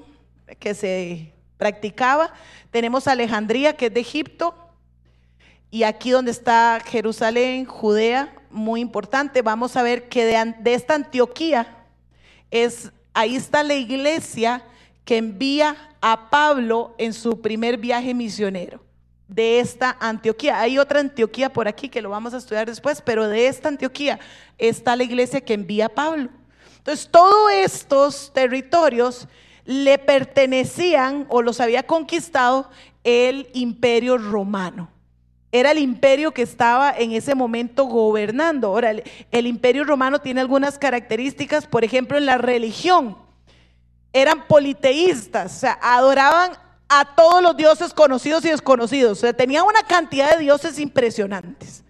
[0.59, 2.31] que se practicaba.
[2.69, 4.53] Tenemos Alejandría, que es de Egipto,
[5.71, 11.76] y aquí donde está Jerusalén, Judea, muy importante, vamos a ver que de esta Antioquía
[12.51, 14.63] es, ahí está la iglesia
[15.05, 18.81] que envía a Pablo en su primer viaje misionero
[19.27, 20.59] de esta Antioquía.
[20.59, 24.19] Hay otra Antioquía por aquí que lo vamos a estudiar después, pero de esta Antioquía
[24.57, 26.29] está la iglesia que envía a Pablo.
[26.77, 29.27] Entonces, todos estos territorios
[29.65, 32.69] le pertenecían o los había conquistado
[33.03, 34.89] el imperio romano.
[35.51, 38.67] Era el imperio que estaba en ese momento gobernando.
[38.67, 38.91] Ahora,
[39.31, 43.17] el, imperio romano tiene algunas características, por ejemplo, en la religión.
[44.11, 46.51] Eran politeístas, o sea, adoraban
[46.89, 49.17] a todos los dioses conocidos y desconocidos.
[49.17, 51.83] O sea, tenían una cantidad de dioses impresionantes.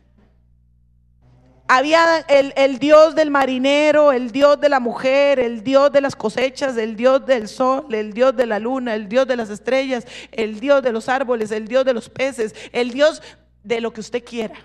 [1.69, 6.77] Había el, dios del marinero, el dios de la mujer, el dios de las cosechas,
[6.77, 10.61] el dios del sol, el dios de la luna, el dios de las estrellas, el
[10.61, 13.21] dios de los árboles, el dios de los peces, el dios
[13.67, 14.55] de lo que usted quiera.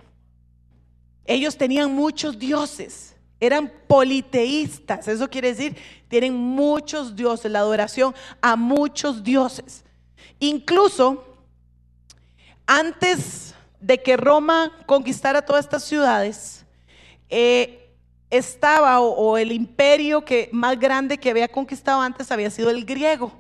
[1.25, 5.77] Ellos tenían muchos dioses, eran politeístas, eso quiere decir,
[6.09, 9.85] tienen muchos dioses, la adoración a muchos dioses.
[10.39, 11.25] Incluso
[12.67, 16.65] antes de que Roma conquistara todas estas ciudades,
[17.29, 17.91] eh,
[18.31, 23.33] estaba o, el imperio que más grande que había conquistado antes había sido el griego.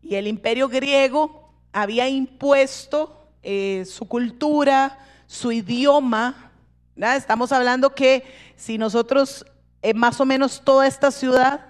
[0.00, 6.50] Y el imperio griego había impuesto eh, su cultura, su idioma.
[6.96, 8.24] Estamos hablando que
[8.56, 9.44] si nosotros,
[9.82, 11.66] eh, más o menos toda esta ciudad,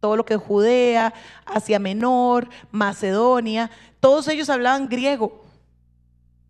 [0.00, 1.12] todo lo que es Judea,
[1.44, 5.46] Asia Menor, Macedonia, todos ellos hablaban griego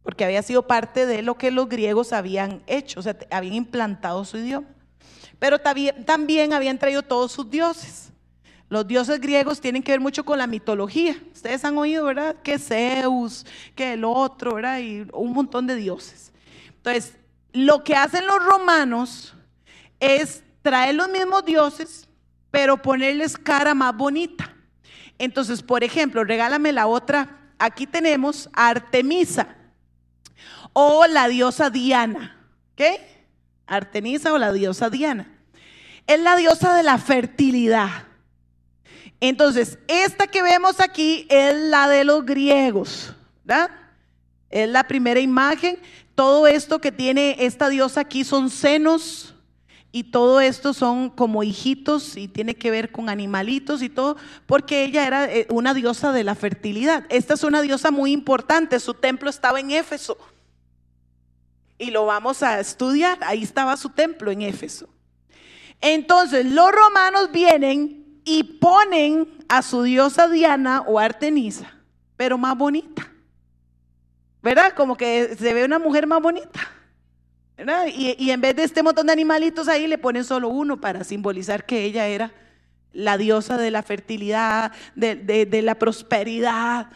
[0.07, 4.25] porque había sido parte de lo que los griegos habían hecho, o sea, habían implantado
[4.25, 4.69] su idioma.
[5.41, 8.06] Pero también, habían traído todos sus dioses.
[8.69, 11.17] Los dioses griegos tienen que ver mucho con la mitología.
[11.33, 12.37] Ustedes han oído, ¿verdad?
[12.43, 14.81] Que Zeus, que el otro, ¿verdad?
[14.81, 16.33] Y un montón de dioses.
[16.69, 17.17] Entonces,
[17.53, 19.35] lo que hacen los romanos
[20.01, 22.09] es traer los mismos dioses,
[22.51, 24.53] pero ponerles cara más bonita.
[25.19, 27.39] Entonces, por ejemplo, regálame la otra.
[27.59, 29.57] Aquí tenemos a Artemisa
[30.73, 32.37] o la diosa Diana.
[32.75, 33.27] ¿Qué?
[33.67, 35.31] Artemisa o la diosa Diana.
[36.07, 38.06] Es la diosa de la fertilidad.
[39.21, 43.71] Entonces, esta que vemos aquí es la de los griegos, ¿verdad?
[44.51, 45.79] Es la primera imagen.
[46.15, 49.35] Todo esto que tiene esta diosa aquí son senos
[49.93, 54.85] y todo esto son como hijitos y tiene que ver con animalitos y todo, porque
[54.85, 57.05] ella era eh, una diosa de la fertilidad.
[57.09, 58.79] Esta es una diosa muy importante.
[58.81, 60.19] Su templo estaba en Éfeso
[61.79, 63.19] y lo vamos a estudiar.
[63.23, 64.89] Ahí estaba su templo en Éfeso.
[65.81, 71.73] Entonces los romanos vienen y ponen a su diosa Diana o Artemisa,
[72.17, 73.09] pero más bonita.
[74.43, 74.75] ¿Verdad?
[74.75, 76.61] Como que se ve una mujer más bonita.
[77.57, 77.87] ¿verdad?
[77.87, 81.65] Y, en vez de este montón de animalitos ahí le ponen solo uno para simbolizar
[81.65, 82.33] que ella era
[82.93, 86.89] la diosa de la fertilidad, de la prosperidad,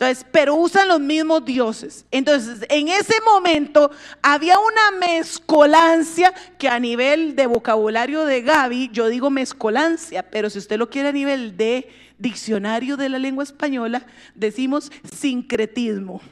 [0.00, 2.06] entonces, pero usan los mismos dioses.
[2.10, 3.90] Entonces, en ese momento
[4.22, 10.56] había una mezcolancia que a nivel de vocabulario de Gaby, yo digo mezcolancia, pero si
[10.56, 16.22] usted lo quiere a nivel de diccionario de la lengua española, decimos sincretismo.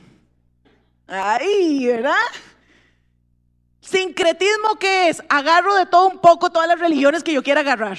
[1.06, 2.14] Ahí, ¿verdad?
[3.82, 5.22] Sincretismo qué es?
[5.28, 7.98] Agarro de todo un poco todas las religiones que yo quiera agarrar.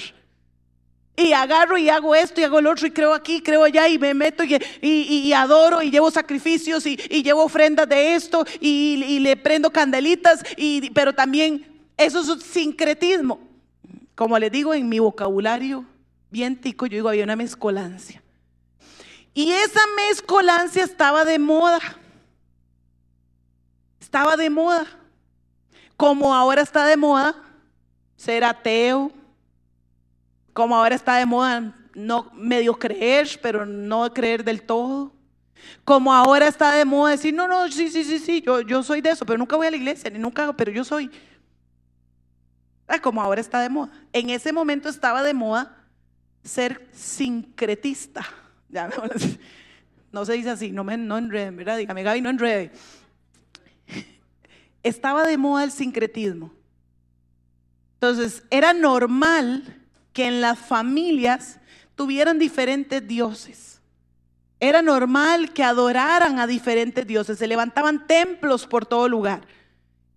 [1.16, 3.98] Y agarro y hago esto y hago el otro y creo aquí, creo allá y
[3.98, 9.70] me meto y, adoro y llevo sacrificios y, llevo ofrendas de esto y, le prendo
[9.70, 13.40] candelitas, y, pero también eso es sincretismo.
[14.14, 15.84] Como les digo en mi vocabulario
[16.30, 18.22] bien tico, yo digo, había una mezcolancia.
[19.34, 21.80] Y esa mezcolancia estaba de moda.
[24.00, 24.86] Estaba de moda.
[25.96, 27.34] Como ahora está de moda
[28.16, 29.12] ser ateo,
[30.60, 35.10] como ahora está de moda no medio creer, pero no creer del todo.
[35.86, 39.00] Como ahora está de moda decir, no, no, sí, sí, sí, sí, yo, yo soy
[39.00, 41.10] de eso, pero nunca voy a la iglesia, ni nunca, pero yo soy.
[42.86, 43.90] Ah, como ahora está de moda.
[44.12, 45.78] En ese momento estaba de moda
[46.44, 48.26] ser sincretista.
[48.72, 48.88] Ya,
[50.12, 51.76] no se dice así, no me no enrede, ¿verdad?
[51.76, 52.70] Dígame, Gaby, no enrede.
[54.84, 56.52] estaba de moda el sincretismo.
[57.94, 59.79] Entonces, era normal
[60.20, 61.58] que en las familias
[61.94, 63.80] tuvieran diferentes dioses.
[64.60, 69.40] Era normal que adoraran a diferentes dioses, se levantaban templos por todo lugar.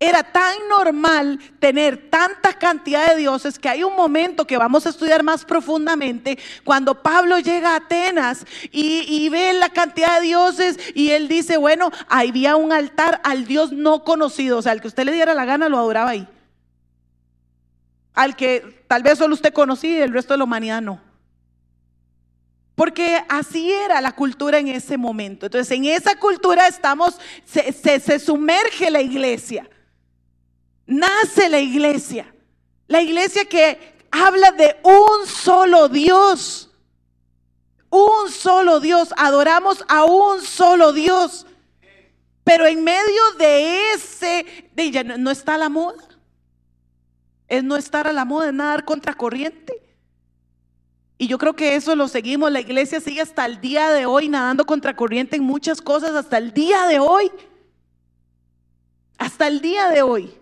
[0.01, 4.89] Era tan normal tener tanta cantidad de dioses que hay un momento que vamos a
[4.89, 11.11] estudiar más profundamente cuando Pablo llega a Atenas y, ve la cantidad de dioses y
[11.11, 15.05] él dice, bueno, había un altar al Dios no conocido, o sea, al que usted
[15.05, 16.27] le diera la gana lo adoraba ahí.
[18.13, 21.01] Al que tal vez solo usted conocía y el resto de la humanidad no.
[22.75, 25.45] Porque así era la cultura en ese momento.
[25.45, 29.69] Entonces, en esa cultura estamos, se sumerge la iglesia
[30.85, 32.33] nace la iglesia.
[32.87, 36.69] La iglesia que habla de un solo Dios.
[37.89, 39.13] Un solo Dios.
[39.17, 41.45] Adoramos a un solo Dios.
[42.43, 46.03] Pero en medio de ese, de ella no, está la moda.
[47.53, 49.79] Es no estar a la moda, es nadar contracorriente.
[51.19, 52.51] Y yo creo que eso lo seguimos.
[52.51, 56.51] La iglesia sigue hasta el día de hoy nadando contracorriente en muchas cosas, hasta el
[56.51, 57.31] día de hoy.
[59.19, 60.33] Hasta el día de hoy.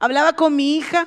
[0.00, 1.06] Hablaba con mi hija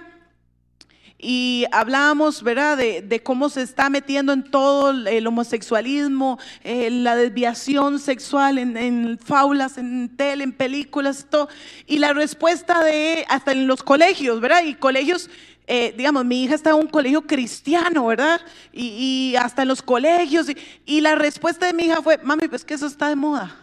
[1.19, 7.97] y hablábamos, ¿verdad?, de, cómo se está metiendo en todo el homosexualismo, eh, la desviación
[7.97, 11.49] sexual en, faulas, en tele, en películas, todo.
[11.87, 14.63] Y la respuesta de, hasta en los colegios, ¿verdad?
[14.63, 15.27] Y colegios,
[15.65, 18.39] eh, digamos, mi hija está en un colegio cristiano, ¿verdad?
[18.71, 20.45] Y, hasta en los colegios.
[20.85, 23.57] Y la respuesta de mi hija fue, mami, pues que eso está de moda.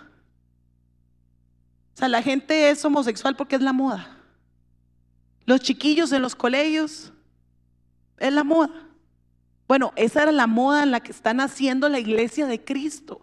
[1.95, 4.19] O sea, la gente es homosexual porque es la moda.
[5.47, 7.13] Los chiquillos en los colegios,
[8.29, 8.71] es la moda.
[9.67, 13.21] Bueno, esa era la moda en la que está naciendo la iglesia de Cristo.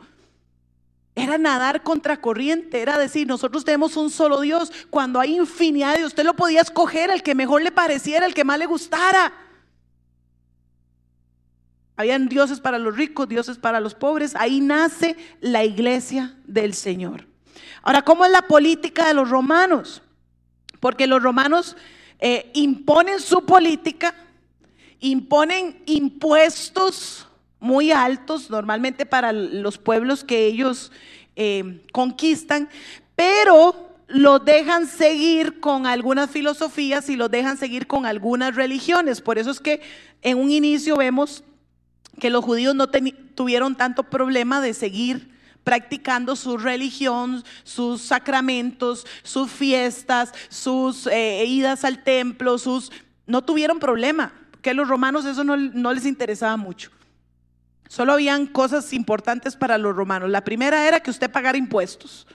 [1.13, 6.23] Era nadar contracorriente, era decir, nosotros tenemos un solo Dios, cuando hay infinidad de usted
[6.23, 9.33] lo podía escoger, el que mejor le pareciera, el que más le gustara.
[11.97, 14.35] Habían dioses para los ricos, dioses para los pobres.
[14.35, 17.27] Ahí nace la iglesia del Señor.
[17.83, 20.01] Ahora, ¿cómo es la política de los romanos?
[20.79, 21.75] Porque los romanos
[22.19, 24.15] eh, imponen su política,
[25.01, 27.27] imponen impuestos
[27.59, 30.91] muy altos, normalmente para los pueblos que ellos
[31.35, 32.69] eh, conquistan,
[33.15, 39.21] pero los dejan seguir con algunas filosofías y los dejan seguir con algunas religiones.
[39.21, 39.81] Por eso es que
[40.21, 41.43] en un inicio vemos
[42.19, 45.31] que los judíos no tuvieron tanto problema de seguir
[45.63, 52.91] practicando su religión, sus sacramentos, sus fiestas, sus eh, idas al templo, sus...
[53.27, 56.91] No tuvieron problema, porque a los romanos eso no, no les interesaba mucho.
[57.89, 60.29] Solo habían cosas importantes para los romanos.
[60.29, 62.27] La primera era que usted pagara impuestos.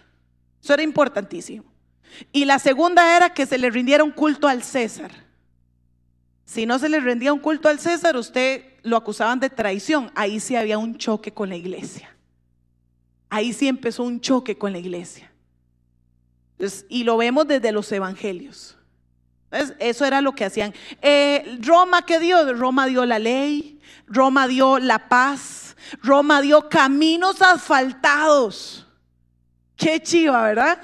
[0.60, 1.62] Eso era importantísimo.
[2.32, 5.12] Y la segunda era que se le rindiera un culto al César.
[6.44, 10.10] Si no se le rendía un culto al César, usted lo acusaban de traición.
[10.16, 12.10] Ahí sí había un choque con la iglesia.
[13.30, 15.30] Ahí sí empezó un choque con la iglesia.
[16.88, 18.76] y lo vemos desde los evangelios.
[19.50, 20.74] Eso era lo que hacían.
[21.02, 22.54] Eh, Roma, ¿qué dio?
[22.54, 28.86] Roma dio la ley, Roma dio la paz, Roma dio caminos asfaltados.
[29.76, 30.78] Qué chiva, ¿verdad?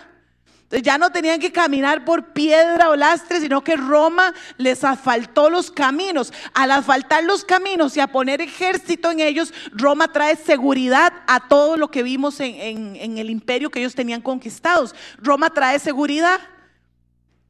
[0.80, 5.70] ya no tenían que caminar por piedra o lastre, sino que Roma les asfaltó los
[5.70, 6.32] caminos.
[6.54, 11.76] Al asfaltar los caminos y a poner ejército en ellos, Roma trae seguridad a todo
[11.76, 14.94] lo que vimos en, el imperio que ellos tenían conquistados.
[15.18, 16.40] Roma trae seguridad.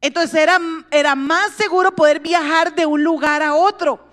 [0.03, 0.59] Entonces era,
[0.91, 4.05] era más seguro poder viajar de un lugar a otro.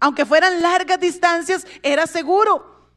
[0.00, 2.90] Aunque fueran largas distancias, era seguro.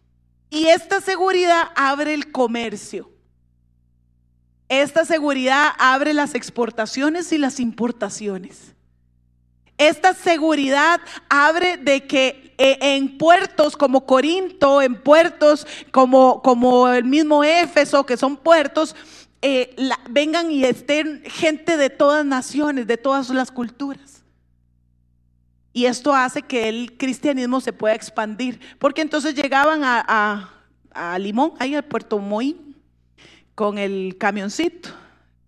[0.49, 3.11] Y esta seguridad abre el comercio.
[4.69, 8.73] Esta seguridad abre las exportaciones y las importaciones.
[9.77, 17.05] Esta seguridad abre de que eh, en puertos como Corinto, en puertos como, como el
[17.05, 18.95] mismo Éfeso, que son puertos,
[19.41, 19.75] eh,
[20.09, 24.23] vengan y estén gente de todas naciones, de todas las culturas.
[25.71, 30.49] Y esto hace que el cristianismo se pueda expandir, porque entonces llegaban a,
[30.91, 32.75] a Limón, ahí al puerto Moín,
[33.55, 34.89] con el camioncito.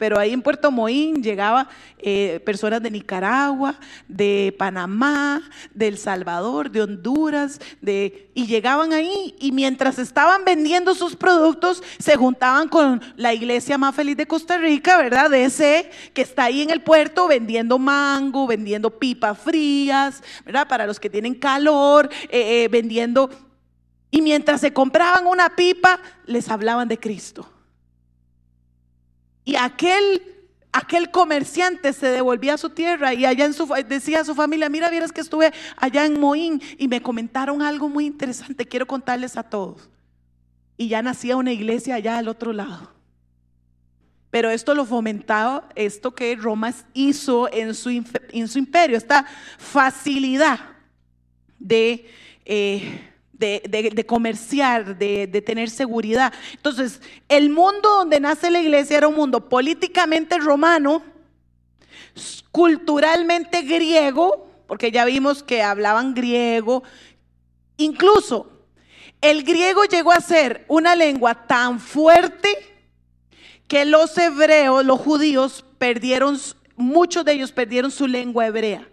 [0.02, 3.76] Pero ahí en Puerto Moín llegaba eh, personas de Nicaragua,
[4.08, 10.95] de Panamá, de El Salvador, de Honduras, de, y llegaban ahí y mientras estaban vendiendo
[10.95, 15.30] sus productos se juntaban con la iglesia más feliz de Costa Rica, ¿verdad?
[15.30, 20.68] De ese que está ahí en el puerto vendiendo mango, vendiendo pipas frías, ¿verdad?
[20.68, 23.30] Para los que tienen calor, eh, eh, vendiendo.
[24.10, 27.51] Y mientras se compraban una pipa, les hablaban de Cristo.
[29.43, 30.31] Y aquel
[30.71, 34.69] aquel comerciante se devolvía a su tierra y allá en su, decía a su familia,
[34.69, 39.37] mira, vieras que estuve allá en Moín y me comentaron algo muy interesante, quiero contarles
[39.37, 39.89] a todos.
[40.77, 42.93] Y ya nacía una iglesia allá al otro lado.
[44.29, 47.89] Pero esto lo fomentaba, esto que Roma hizo en su,
[48.31, 49.25] en su imperio, esta
[49.57, 50.59] facilidad
[51.59, 52.09] de...
[52.45, 53.11] Eh,
[53.41, 56.33] de, comerciar, de, de, tener seguridad.
[56.53, 61.03] Entonces, el mundo donde nace la iglesia era un mundo políticamente romano,
[62.51, 66.83] culturalmente griego, porque ya vimos que hablaban griego,
[67.77, 68.49] incluso
[69.19, 72.49] el griego llegó a ser una lengua tan fuerte
[73.67, 76.39] que los hebreos, los judíos, perdieron,
[76.75, 78.90] muchos de ellos perdieron su lengua hebrea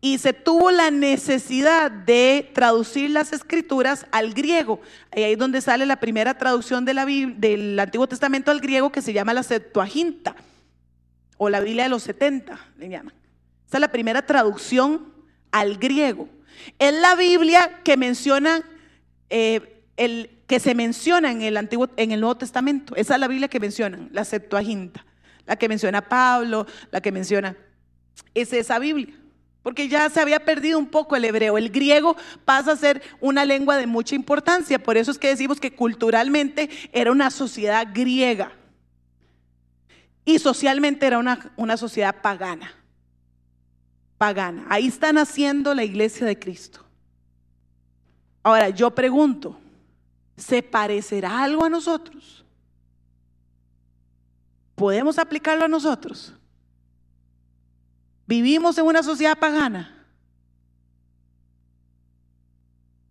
[0.00, 4.80] y se tuvo la necesidad de traducir las escrituras al griego.
[5.10, 9.34] Ahí es donde sale la primera traducción del Antiguo Testamento al griego que se llama
[9.34, 10.36] la Septuaginta
[11.38, 13.14] o la Biblia de los 70, le llaman.
[13.66, 15.12] Esa es la primera traducción
[15.50, 16.28] al griego.
[16.78, 18.62] Es la Biblia que menciona
[19.28, 22.94] eh, el que se menciona en el Antiguo, en el Nuevo Testamento.
[22.96, 25.04] Esa es la Biblia que mencionan, la Septuaginta,
[25.46, 27.56] la que menciona Pablo, la que menciona
[28.34, 29.14] es esa Biblia
[29.66, 31.58] porque ya se había perdido un poco el hebreo.
[31.58, 35.58] El griego pasa a ser una lengua de mucha importancia, por eso es que decimos
[35.58, 38.52] que culturalmente era una sociedad griega
[40.24, 42.76] y socialmente era una, una sociedad pagana.
[44.18, 44.66] Pagana.
[44.68, 46.84] Ahí está naciendo la iglesia de Cristo.
[48.44, 49.58] Ahora, yo pregunto,
[50.36, 52.44] ¿se parecerá algo a nosotros?
[54.76, 56.34] ¿Podemos aplicarlo a nosotros?
[58.26, 59.92] Vivimos en una sociedad pagana.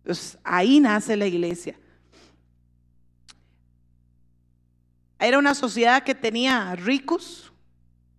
[0.04, 1.78] Pues ahí nace la iglesia.
[5.18, 7.52] Era una sociedad que tenía ricos.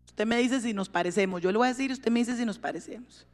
[0.07, 1.41] Usted me dice si nos parecemos.
[1.41, 3.25] Yo le voy a decir, usted me dice si nos parecemos.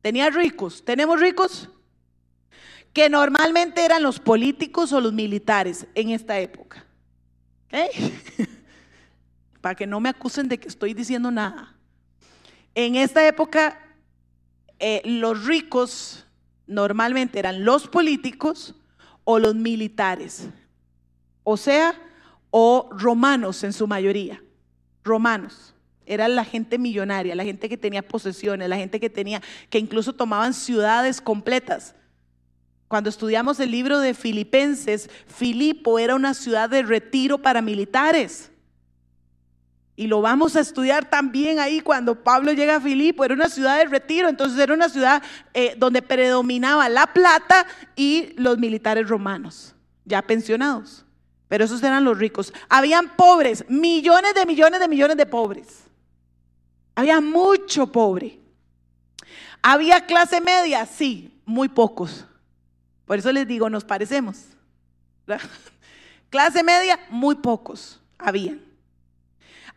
[0.00, 0.84] Tenía ricos.
[0.84, 1.68] ¿Tenemos ricos?
[2.92, 6.86] Que normalmente eran los políticos o los militares en esta época.
[9.60, 11.76] Para que no me acusen de que estoy diciendo nada.
[12.74, 13.78] En esta época,
[14.78, 16.26] eh, los ricos
[16.66, 18.74] normalmente eran los políticos
[19.24, 20.48] o los militares,
[21.44, 21.94] o sea,
[22.50, 24.42] o romanos en su mayoría,
[25.04, 25.74] romanos.
[26.06, 30.12] Era la gente millonaria, la gente que tenía posesiones, la gente que tenía, que incluso
[30.12, 31.94] tomaban ciudades completas.
[32.88, 38.49] Cuando estudiamos el libro de Filipenses, Filipo era una ciudad de retiro para militares.
[39.96, 43.24] Y lo vamos a estudiar también ahí cuando Pablo llega a Filipo.
[43.24, 45.22] Era una ciudad de retiro, entonces era una ciudad
[45.52, 47.66] eh, donde predominaba la plata
[47.96, 49.74] y los militares romanos,
[50.04, 51.04] ya pensionados.
[51.48, 52.52] Pero esos eran los ricos.
[52.68, 55.66] Habían pobres, millones de millones de millones de pobres.
[56.94, 58.38] Había mucho pobre.
[59.62, 62.24] Había clase media, sí, muy pocos.
[63.04, 64.44] Por eso les digo, nos parecemos.
[66.30, 68.69] Clase media, muy pocos habían.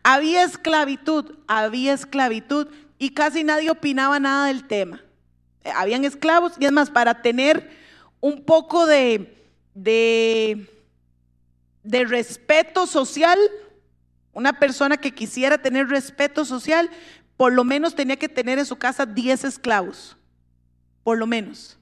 [0.04, 5.02] Había esclavitud, había esclavitud y casi nadie opinaba nada del tema.
[5.64, 7.70] Eh, habían esclavos y es más, para tener
[8.20, 9.42] un poco de,
[9.74, 10.68] de,
[11.82, 13.38] de respeto social,
[14.34, 16.90] una persona que quisiera tener respeto social,
[17.38, 20.18] por lo menos tenía que tener en su casa 10 esclavos,
[21.02, 21.78] por lo menos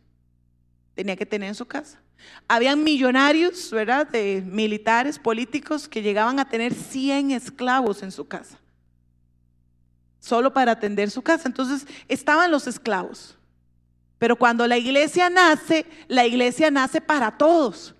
[0.95, 2.01] tenía que tener en su casa.
[2.49, 4.07] Habían millonarios, ¿verdad?
[4.07, 8.59] De militares, políticos que llegaban a tener 100 esclavos en su casa.
[10.20, 11.49] Solo para atender su casa.
[11.49, 13.37] Entonces estaban los esclavos.
[14.18, 17.95] Pero cuando la iglesia nace, la iglesia nace para todos.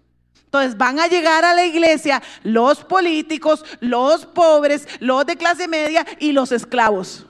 [0.45, 6.07] Entonces van a llegar a la iglesia los políticos, los pobres, los de clase media
[6.20, 7.27] y los esclavos.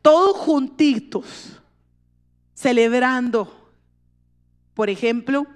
[0.00, 1.60] Todos juntitos,
[2.54, 3.61] celebrando
[4.74, 5.46] por ejemplo,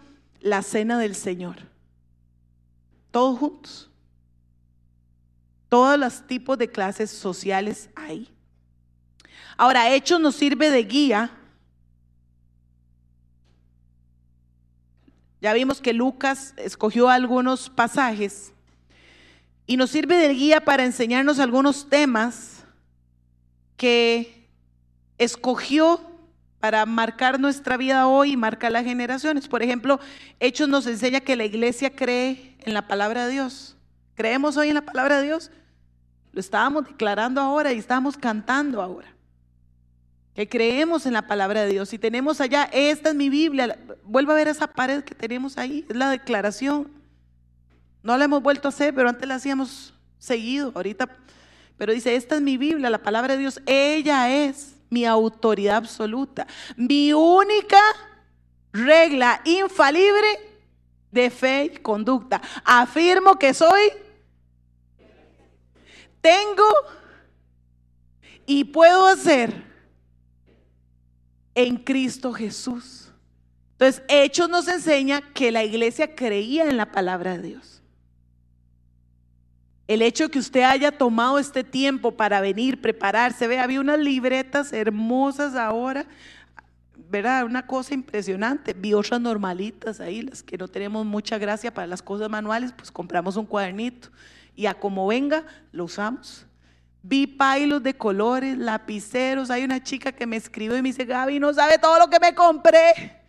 [0.40, 1.56] la cena del Señor.
[3.10, 3.90] Todos juntos.
[5.68, 8.32] Todos los tipos de clases sociales hay.
[9.56, 11.30] Ahora, Hechos nos sirve de guía.
[15.40, 18.52] Ya vimos que Lucas escogió algunos pasajes
[19.66, 22.64] y nos sirve de guía para enseñarnos algunos temas
[23.76, 24.48] que
[25.18, 26.00] escogió
[26.60, 29.48] para marcar nuestra vida hoy y marcar las generaciones.
[29.48, 30.00] Por ejemplo,
[30.40, 33.76] Hechos nos enseña que la iglesia cree en la palabra de Dios.
[34.14, 35.50] ¿Creemos hoy en la palabra de Dios?
[36.32, 39.08] Lo estábamos declarando ahora y estábamos cantando ahora.
[40.34, 41.92] Que creemos en la palabra de Dios.
[41.92, 43.78] Y tenemos allá, esta es mi Biblia.
[44.04, 45.84] Vuelvo a ver esa pared que tenemos ahí.
[45.88, 46.90] Es la declaración.
[48.02, 51.08] No la hemos vuelto a hacer, pero antes la hacíamos seguido ahorita,
[51.76, 56.46] pero dice, esta es mi Biblia, la palabra de Dios, ella es mi autoridad absoluta,
[56.76, 57.80] mi única
[58.72, 60.26] regla infalible
[61.10, 62.40] de fe y conducta.
[62.64, 63.90] Afirmo que soy,
[66.20, 66.68] tengo
[68.46, 69.64] y puedo hacer
[71.54, 73.10] en Cristo Jesús.
[73.72, 77.75] Entonces, Hechos nos enseña que la iglesia creía en la palabra de Dios.
[79.88, 84.72] El hecho que usted haya tomado este tiempo para venir, prepararse, ve, había unas libretas
[84.72, 86.06] hermosas ahora,
[87.08, 87.44] ¿verdad?
[87.44, 88.72] Una cosa impresionante.
[88.72, 92.90] Vi otras normalitas ahí, las que no tenemos mucha gracia para las cosas manuales, pues
[92.90, 94.08] compramos un cuadernito
[94.56, 96.46] y a como venga, lo usamos.
[97.02, 99.50] Vi pailos de colores, lapiceros.
[99.50, 102.18] Hay una chica que me escribe y me dice, Gaby, no sabe todo lo que
[102.18, 103.20] me compré.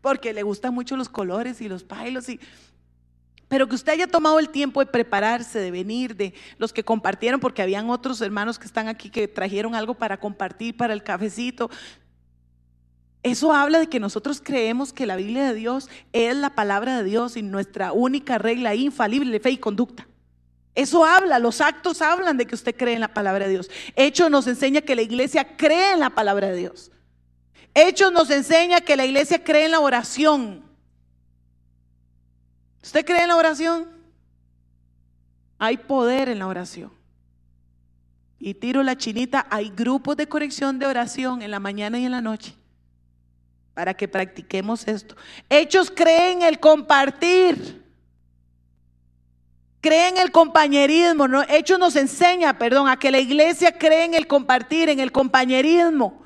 [0.00, 2.38] Porque le gustan mucho los colores y los pailos y
[3.54, 7.38] pero que usted haya tomado el tiempo de prepararse, de venir, de los que compartieron,
[7.38, 11.70] porque habían otros hermanos que están aquí que trajeron algo para compartir, para el cafecito.
[13.22, 17.04] Eso habla de que nosotros creemos que la Biblia de Dios es la palabra de
[17.04, 20.08] Dios y nuestra única regla infalible de fe y conducta.
[20.74, 23.70] Eso habla, los actos hablan de que usted cree en la palabra de Dios.
[23.94, 26.90] Hechos nos enseña que la iglesia cree en la palabra de Dios.
[27.72, 30.73] Hechos nos enseña que la iglesia cree en la oración.
[32.84, 33.88] ¿Usted cree en la oración?
[35.58, 36.92] Hay poder en la oración.
[38.38, 42.12] Y tiro la chinita, hay grupos de corrección de oración en la mañana y en
[42.12, 42.54] la noche
[43.72, 45.16] para que practiquemos esto.
[45.48, 47.82] Hechos creen el compartir.
[49.80, 51.26] Creen el compañerismo.
[51.48, 56.22] Hechos nos enseña, perdón, a que la iglesia cree en el compartir, en el compañerismo,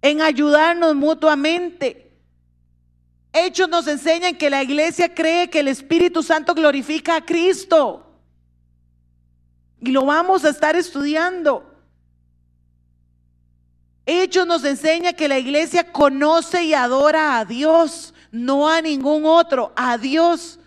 [0.00, 2.05] en ayudarnos mutuamente.
[3.38, 8.18] Hechos nos enseñan que la iglesia cree que el Espíritu Santo glorifica a Cristo.
[9.78, 11.70] Y lo vamos a estar estudiando.
[14.06, 19.70] Hechos nos enseña que la iglesia conoce y adora a Dios, no a ningún otro,
[19.76, 20.58] a Dios.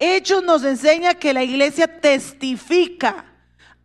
[0.00, 3.26] Hechos nos enseña que la iglesia testifica,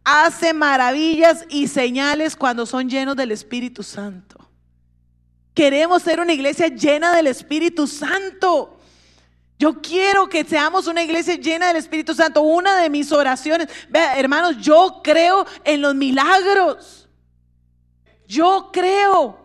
[0.03, 4.38] hace maravillas y señales cuando son llenos del Espíritu Santo.
[5.59, 8.79] Queremos ser una iglesia llena del Espíritu Santo.
[9.57, 12.43] Yo quiero que seamos una iglesia llena del Espíritu Santo.
[12.43, 17.09] Una de mis oraciones, vea, hermanos, yo creo en los milagros.
[18.25, 19.37] Yo creo.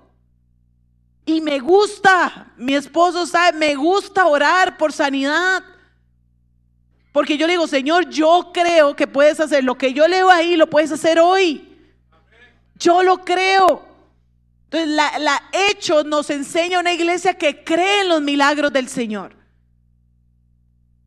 [1.26, 5.64] Y me gusta, mi esposo sabe, me gusta orar por sanidad.
[7.10, 10.54] Porque yo le digo, Señor, yo creo que puedes hacer lo que yo leo ahí,
[10.54, 11.76] lo puedes hacer hoy.
[12.76, 13.93] Yo lo creo.
[14.74, 19.36] Entonces, la, la hecho nos enseña una iglesia que cree en los milagros del Señor.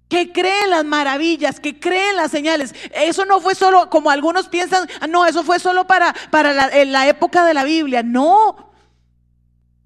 [0.07, 2.73] Que cree en las maravillas, que cree en las señales.
[2.93, 6.85] Eso no fue solo, como algunos piensan, ah, no, eso fue solo para, para la,
[6.85, 8.03] la época de la Biblia.
[8.03, 8.71] No.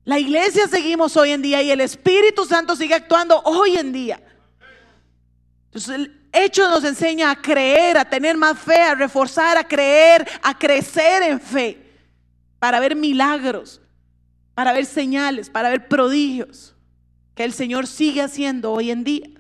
[0.03, 4.21] La iglesia seguimos hoy en día y el Espíritu Santo sigue actuando hoy en día.
[5.65, 10.29] Entonces, el hecho nos enseña a creer, a tener más fe, a reforzar, a creer,
[10.43, 11.90] a crecer en fe
[12.61, 13.81] para ver milagros,
[14.53, 16.75] para ver señales, para ver prodigios
[17.33, 19.31] que el Señor sigue haciendo hoy en día.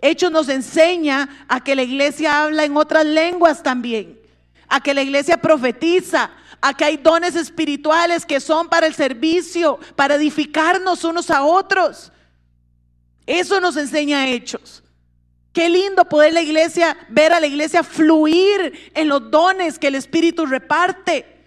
[0.00, 4.18] Hechos nos enseña a que la iglesia habla en otras lenguas también,
[4.66, 9.78] a que la iglesia profetiza, a que hay dones espirituales que son para el servicio,
[9.94, 12.10] para edificarnos unos a otros.
[13.26, 14.82] Eso nos enseña Hechos.
[15.52, 19.94] Qué lindo poder la iglesia, ver a la iglesia fluir en los dones que el
[19.94, 21.37] Espíritu reparte.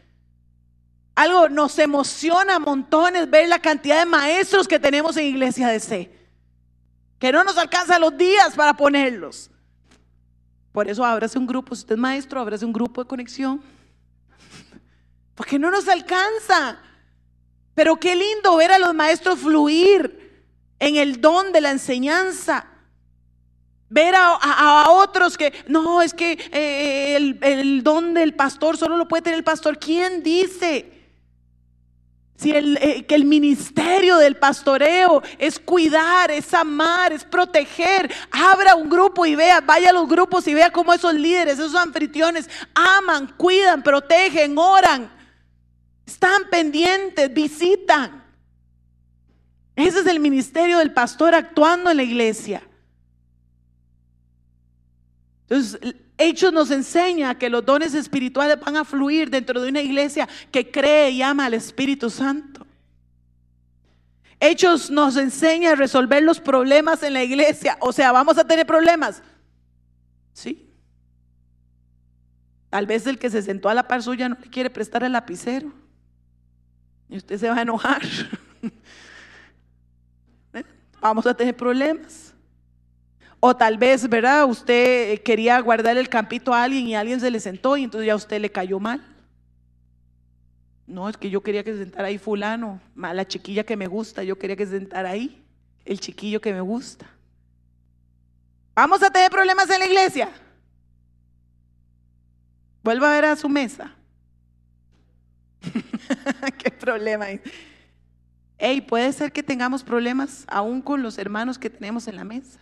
[1.22, 6.12] Algo nos emociona montones ver la cantidad de maestros que tenemos en Iglesia de C.
[7.20, 9.52] Que no nos alcanza los días para ponerlos.
[10.72, 13.62] Por eso ábrase un grupo, si usted es maestro, ábrase un grupo de conexión.
[15.36, 16.80] Porque no nos alcanza.
[17.76, 20.44] Pero qué lindo ver a los maestros fluir
[20.80, 22.66] en el don de la enseñanza.
[23.90, 29.08] Ver a, otros que, no, es que eh, el, el don del pastor solo lo
[29.08, 29.78] puede tener el pastor.
[29.78, 30.98] ¿Quién dice?
[32.42, 38.74] Si el, eh, que el ministerio del pastoreo es cuidar, es amar, es proteger, abra
[38.74, 42.50] un grupo y vea, vaya a los grupos y vea cómo esos líderes, esos anfitriones
[42.74, 45.12] aman, cuidan, protegen, oran,
[46.04, 48.26] están pendientes, visitan.
[49.76, 52.64] Ese es el ministerio del pastor actuando en la iglesia.
[55.44, 55.80] Entonces,
[56.24, 60.70] Hechos nos enseña que los dones espirituales van a fluir dentro de una iglesia que
[60.70, 62.68] cree y ama al Espíritu Santo.
[64.40, 67.76] Hechos nos enseña a resolver los problemas en la iglesia.
[67.80, 69.24] O sea, vamos a tener problemas.
[70.34, 70.70] Sí.
[72.70, 75.14] Tal vez el que se sentó a la par suya no le quiere prestar el
[75.14, 75.74] lapicero.
[77.10, 78.04] Y usted se va a enojar.
[80.54, 80.64] ¿Eh?
[81.00, 82.31] Vamos a tener problemas.
[83.44, 84.46] O tal vez, ¿verdad?
[84.48, 88.14] Usted quería guardar el campito a alguien y alguien se le sentó y entonces ya
[88.14, 89.04] a usted le cayó mal.
[90.86, 94.24] No, es que yo quería que se sentara ahí fulano, la chiquilla que me gusta,
[94.24, 95.44] yo quería que se sentara ahí,
[95.86, 97.10] el chiquillo que me gusta.
[98.76, 100.30] Vamos a tener problemas en la iglesia.
[102.84, 103.96] Vuelva a ver a su mesa.
[106.60, 107.42] ¿Qué problema hay?
[108.60, 112.60] Hey, puede ser que tengamos problemas aún con los hermanos que tenemos en la mesa.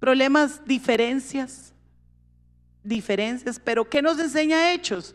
[0.00, 1.74] Problemas, diferencias,
[2.82, 5.14] diferencias, pero ¿qué nos enseña Hechos?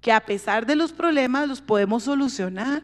[0.00, 2.82] Que a pesar de los problemas los podemos solucionar,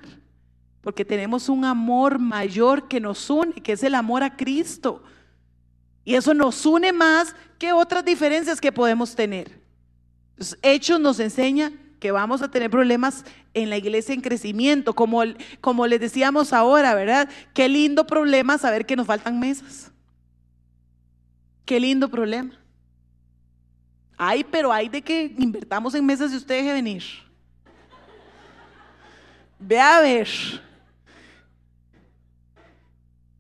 [0.82, 5.02] porque tenemos un amor mayor que nos une, que es el amor a Cristo.
[6.04, 9.60] Y eso nos une más que otras diferencias que podemos tener.
[10.62, 13.24] Hechos nos enseña que vamos a tener problemas
[13.54, 15.22] en la iglesia en crecimiento, como,
[15.60, 17.28] como les decíamos ahora, ¿verdad?
[17.54, 19.92] Qué lindo problema saber que nos faltan mesas.
[21.68, 22.58] Qué lindo problema.
[24.16, 27.02] Ay, pero hay de que invertamos en mesas y usted deje venir.
[29.58, 30.26] Ve a ver.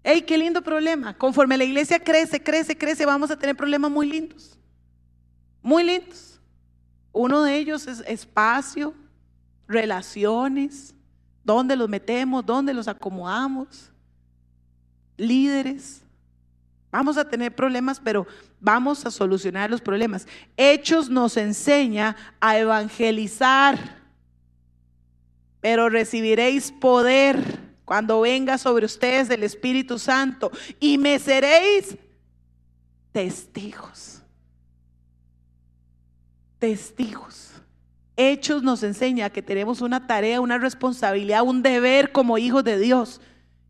[0.04, 1.16] ¡Ey, qué lindo problema!
[1.16, 4.58] Conforme la iglesia crece, crece, crece, vamos a tener problemas muy lindos.
[5.62, 6.38] Muy lindos.
[7.12, 8.92] Uno de ellos es espacio,
[9.66, 10.94] relaciones,
[11.42, 13.90] dónde los metemos, dónde los acomodamos,
[15.16, 16.02] líderes.
[16.90, 18.26] Vamos a tener problemas, pero
[18.60, 20.26] vamos a solucionar los problemas.
[20.56, 23.98] Hechos nos enseña a evangelizar,
[25.60, 31.96] pero recibiréis poder cuando venga sobre ustedes el Espíritu Santo y me seréis
[33.12, 34.22] testigos.
[36.58, 37.52] Testigos.
[38.16, 43.20] Hechos nos enseña que tenemos una tarea, una responsabilidad, un deber como hijos de Dios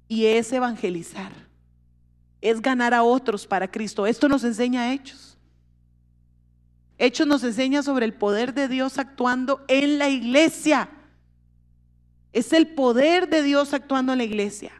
[0.07, 1.48] y es evangelizar.
[2.41, 4.07] Es ganar a otros para Cristo.
[4.07, 5.37] Esto nos enseña Hechos.
[6.99, 10.91] Hechos nos enseña sobre el poder de Dios actuando en la iglesia.
[12.33, 14.73] Es el poder de Dios actuando en la iglesia.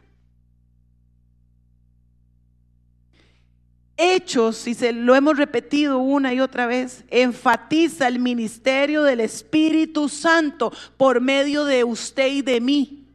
[4.01, 10.07] Hechos, y se lo hemos repetido una y otra vez, enfatiza el ministerio del Espíritu
[10.07, 13.08] Santo por medio de usted y de mí.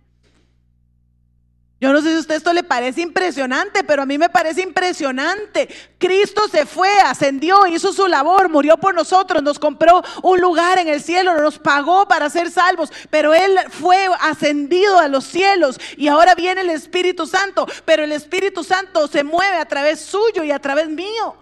[1.95, 5.68] No sé si a usted esto le parece impresionante, pero a mí me parece impresionante.
[5.97, 10.88] Cristo se fue, ascendió, hizo su labor, murió por nosotros, nos compró un lugar en
[10.88, 16.09] el cielo, nos pagó para ser salvos, pero Él fue ascendido a los cielos y
[16.09, 20.51] ahora viene el Espíritu Santo, pero el Espíritu Santo se mueve a través suyo y
[20.51, 21.36] a través mío.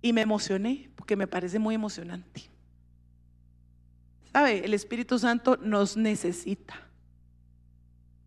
[0.00, 2.48] Y me emocioné porque me parece muy emocionante.
[4.46, 6.74] El Espíritu Santo nos necesita.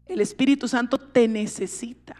[0.05, 2.18] El Espíritu Santo te necesita.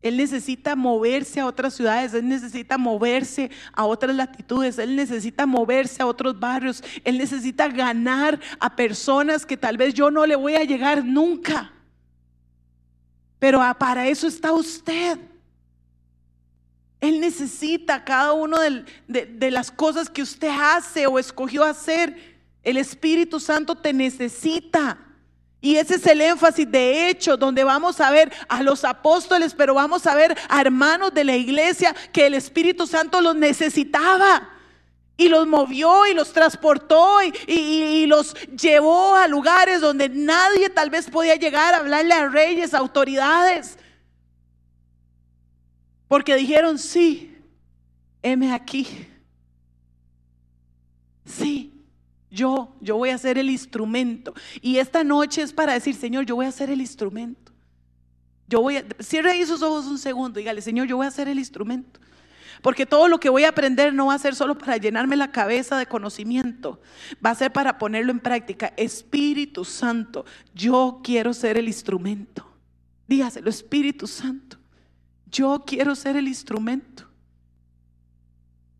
[0.00, 6.02] Él necesita moverse a otras ciudades, Él necesita moverse a otras latitudes, Él necesita moverse
[6.02, 10.56] a otros barrios, Él necesita ganar a personas que tal vez yo no le voy
[10.56, 11.70] a llegar nunca.
[13.38, 15.18] Pero para eso está usted.
[17.00, 18.58] Él necesita cada una
[19.08, 22.31] de las cosas que usted hace o escogió hacer
[22.62, 24.98] el Espíritu Santo te necesita.
[25.60, 29.74] Y ese es el énfasis de hecho, donde vamos a ver a los apóstoles, pero
[29.74, 34.48] vamos a ver a hermanos de la iglesia que el Espíritu Santo los necesitaba.
[35.16, 41.08] Y los movió y los transportó y, los llevó a lugares donde nadie tal vez
[41.08, 43.78] podía llegar a hablarle a reyes, a autoridades.
[46.08, 47.38] Porque dijeron, sí,
[48.20, 49.06] heme aquí.
[51.24, 51.71] Sí,
[52.32, 54.32] yo, yo voy a ser el instrumento.
[54.62, 57.52] Y esta noche es para decir, Señor, yo voy a ser el instrumento.
[58.48, 61.28] Yo voy a, cierre ahí sus ojos un segundo, dígale, Señor, yo voy a ser
[61.28, 62.00] el instrumento.
[62.62, 65.30] Porque todo lo que voy a aprender no va a ser solo para llenarme la
[65.30, 66.80] cabeza de conocimiento,
[67.24, 68.72] va a ser para ponerlo en práctica.
[68.76, 70.24] Espíritu Santo,
[70.54, 72.46] yo quiero ser el instrumento.
[73.08, 74.56] Dígaselo, Espíritu Santo,
[75.26, 77.11] yo quiero ser el instrumento.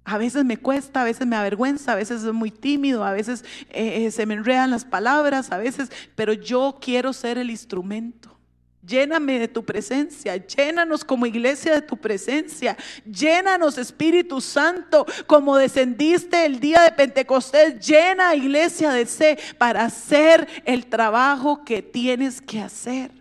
[0.05, 3.44] A veces me cuesta, a veces me avergüenza, a veces es muy tímido, a veces
[3.70, 8.36] eh, eh, se me enredan las palabras, a veces, pero yo quiero ser el instrumento.
[8.84, 16.44] Lléname de tu presencia, llénanos como iglesia de tu presencia, llénanos Espíritu Santo como descendiste
[16.44, 22.61] el día de Pentecostés, llena iglesia de sé para hacer el trabajo que tienes que
[22.61, 23.12] hacer,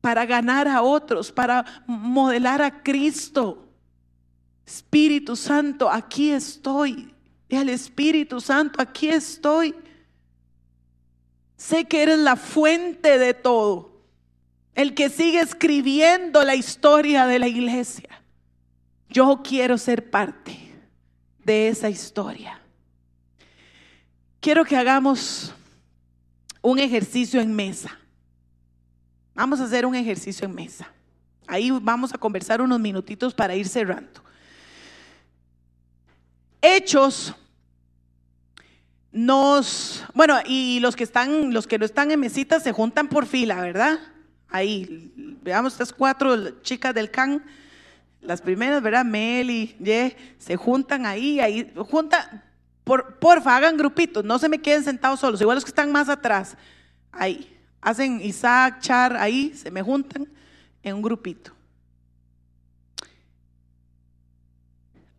[0.00, 3.67] para ganar a otros, para modelar a Cristo.
[4.68, 7.14] Espíritu Santo, aquí estoy.
[7.48, 9.74] Y al Espíritu Santo, aquí estoy.
[11.56, 14.02] Sé que eres la fuente de todo
[14.74, 18.10] el que sigue escribiendo la historia de la iglesia.
[19.08, 20.58] Yo quiero ser parte
[21.42, 22.60] de esa historia.
[24.38, 25.54] Quiero que hagamos
[26.60, 27.98] un ejercicio en mesa.
[29.34, 30.92] Vamos a hacer un ejercicio en mesa.
[31.46, 34.27] Ahí vamos a conversar unos minutitos para ir cerrando.
[36.60, 37.34] Hechos
[39.12, 43.26] nos, bueno, y los que están, los que no están en mesita se juntan por
[43.26, 43.98] fila, ¿verdad?
[44.50, 47.44] ahí, veamos estas cuatro chicas del CAN,
[48.20, 49.04] las primeras, ¿verdad?
[49.04, 52.42] Mel y Ye, se juntan ahí, ahí, juntan,
[52.84, 56.08] por, porfa, hagan grupitos, no se me queden sentados solos, igual los que están más
[56.08, 56.56] atrás,
[57.12, 60.26] ahí, hacen Isaac, Char, ahí, se me juntan
[60.82, 61.52] en un grupito.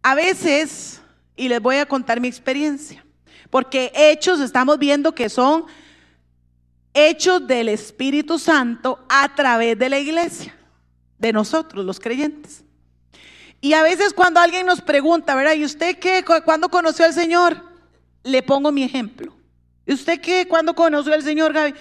[0.02, 1.02] A veces,
[1.40, 3.06] y les voy a contar mi experiencia,
[3.50, 5.66] porque hechos estamos viendo que son
[6.94, 10.54] hechos del Espíritu Santo a través de la iglesia,
[11.18, 12.66] de nosotros, los creyentes.
[13.62, 15.54] Y a veces cuando alguien nos pregunta, ¿verdad?
[15.54, 16.26] ¿Y usted qué?
[16.44, 17.64] ¿Cuándo conoció al Señor?
[18.24, 19.34] Le pongo mi ejemplo.
[19.86, 20.46] ¿Y usted qué?
[20.46, 21.74] ¿Cuándo conoció al Señor, Gaby?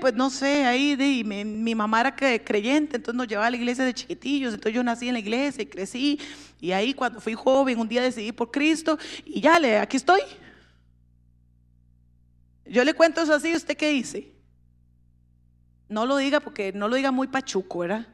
[0.00, 3.94] Pues no sé, ahí mi, mamá era creyente, entonces nos llevaba a la iglesia de
[3.94, 6.18] chiquitillos, entonces yo nací en la iglesia y crecí,
[6.60, 10.20] y ahí cuando fui joven un día decidí por Cristo y ya, le, aquí estoy.
[12.66, 14.32] Yo le cuento eso así, ¿usted qué dice?
[15.88, 18.06] No lo diga porque no lo diga muy pachuco, ¿verdad?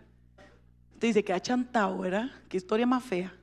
[0.94, 2.30] Usted dice que ha chantado, ¿verdad?
[2.48, 3.34] Qué historia más fea.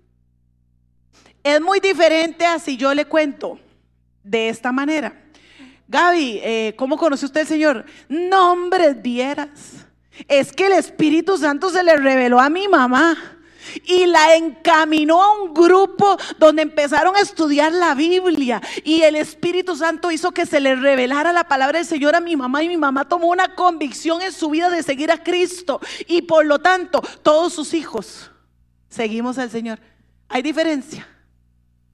[1.43, 3.59] Es muy diferente a si yo le cuento
[4.24, 5.22] de esta manera.
[5.88, 7.86] Gaby, eh, ¿cómo conoció usted al Señor?
[8.10, 9.50] Nombres vieras.
[10.28, 13.18] Es que el Espíritu Santo se le reveló a mi mamá
[13.86, 19.76] y la encaminó a un grupo donde empezaron a estudiar la Biblia y el Espíritu
[19.76, 22.78] Santo hizo que se le revelara la palabra del Señor a mi mamá y mi
[22.78, 27.02] mamá tomó una convicción en su vida de seguir a Cristo y por lo tanto
[27.22, 28.32] todos sus hijos
[28.90, 29.80] seguimos al Señor.
[30.30, 31.08] ¿Hay diferencia?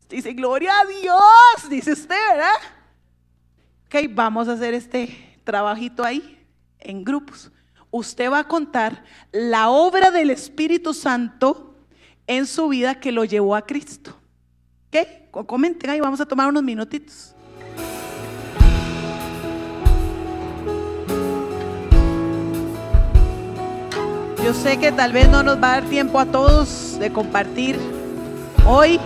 [0.09, 2.78] Dice, gloria a Dios, dice usted, ¿verdad?
[3.89, 6.37] Ok, vamos a hacer este trabajito ahí
[6.79, 7.51] en grupos
[7.91, 11.75] usted va a contar la obra del Espíritu Santo
[12.27, 14.15] en su vida que lo llevó a Cristo.
[14.91, 15.27] ¿Qué?
[15.31, 17.35] Comenten ahí, vamos a tomar unos minutitos.
[24.43, 27.77] Yo sé que tal vez no nos va a dar tiempo a todos de compartir
[28.65, 28.99] hoy.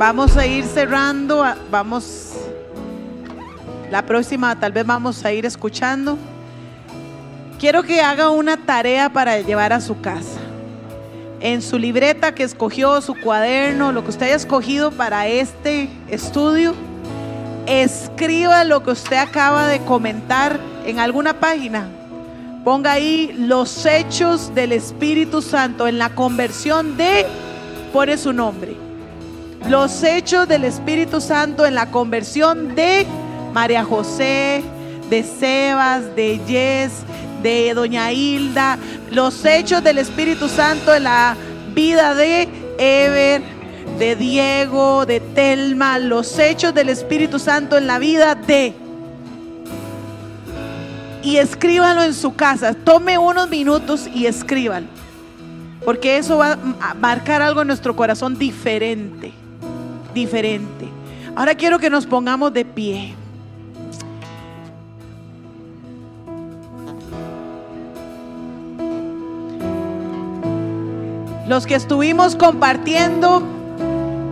[0.00, 2.32] Vamos a ir cerrando, vamos
[3.90, 6.16] la próxima tal vez vamos a ir escuchando.
[7.58, 10.40] Quiero que haga una tarea para llevar a su casa.
[11.40, 16.74] En su libreta que escogió, su cuaderno, lo que usted haya escogido para este estudio,
[17.66, 21.86] escriba lo que usted acaba de comentar en alguna página.
[22.64, 27.26] Ponga ahí los hechos del Espíritu Santo en la conversión de,
[27.92, 28.89] pone su nombre.
[29.68, 33.06] Los hechos del Espíritu Santo en la conversión de
[33.52, 34.62] María José,
[35.08, 36.92] de Sebas, de Yes,
[37.42, 38.78] de Doña Hilda,
[39.10, 41.36] los hechos del Espíritu Santo en la
[41.74, 42.48] vida de
[42.78, 43.42] Ever,
[43.98, 48.74] de Diego, de Telma, los hechos del Espíritu Santo en la vida de...
[51.22, 54.86] Y escríbalo en su casa, tome unos minutos y escríbalo,
[55.84, 59.34] porque eso va a marcar algo en nuestro corazón diferente,
[60.14, 60.88] diferente.
[61.36, 63.14] Ahora quiero que nos pongamos de pie.
[71.46, 73.42] Los que estuvimos compartiendo,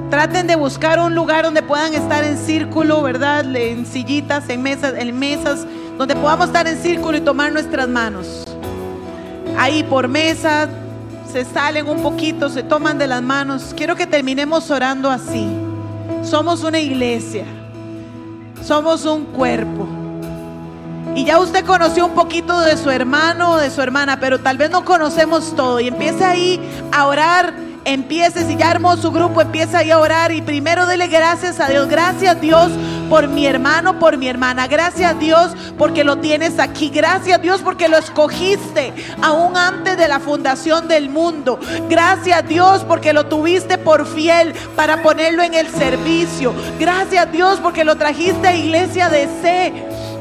[0.08, 3.44] traten de buscar un lugar donde puedan estar en círculo, ¿verdad?
[3.56, 5.66] En sillitas, en mesas, en mesas,
[5.96, 8.44] donde podamos estar en círculo y tomar nuestras manos.
[9.58, 10.68] Ahí por mesa,
[11.32, 13.74] se salen un poquito, se toman de las manos.
[13.76, 15.67] Quiero que terminemos orando así.
[16.22, 17.44] Somos una iglesia.
[18.62, 19.86] Somos un cuerpo.
[21.14, 24.56] Y ya usted conoció un poquito de su hermano o de su hermana, pero tal
[24.56, 25.80] vez no conocemos todo.
[25.80, 26.60] Y empiece ahí
[26.92, 27.52] a orar.
[27.84, 30.30] Empiece, si ya armó su grupo, empieza ahí a orar.
[30.32, 31.88] Y primero dele gracias a Dios.
[31.88, 32.70] Gracias Dios
[33.08, 34.66] por mi hermano, por mi hermana.
[34.66, 36.90] Gracias Dios porque lo tienes aquí.
[36.90, 38.92] Gracias Dios porque lo escogiste
[39.22, 41.58] aún antes de la fundación del mundo.
[41.88, 46.54] Gracias Dios porque lo tuviste por fiel para ponerlo en el servicio.
[46.78, 49.72] Gracias Dios porque lo trajiste a iglesia de C.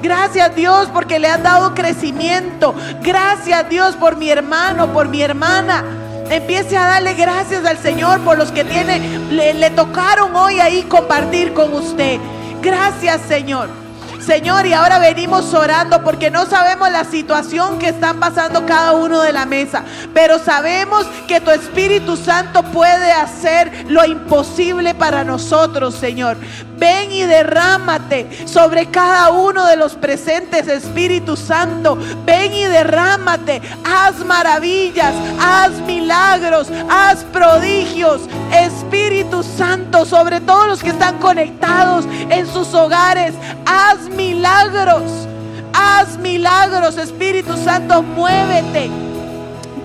[0.01, 2.75] Gracias Dios porque le has dado crecimiento.
[3.01, 5.83] Gracias Dios por mi hermano, por mi hermana.
[6.29, 8.99] Empiece a darle gracias al Señor por los que tiene,
[9.31, 12.19] le, le tocaron hoy ahí compartir con usted.
[12.61, 13.86] Gracias Señor.
[14.27, 19.21] Señor, y ahora venimos orando porque no sabemos la situación que están pasando cada uno
[19.21, 25.95] de la mesa, pero sabemos que tu Espíritu Santo puede hacer lo imposible para nosotros,
[25.95, 26.35] Señor.
[26.77, 31.97] Ven y derrámate sobre cada uno de los presentes, Espíritu Santo.
[32.25, 33.61] Ven y derrámate.
[33.83, 38.23] Haz maravillas, haz milagros, haz prodigios.
[38.51, 43.33] Espíritu Santo, sobre todos los que están conectados en sus hogares,
[43.65, 45.27] haz milagros.
[45.73, 49.06] Haz milagros, Espíritu Santo, muévete.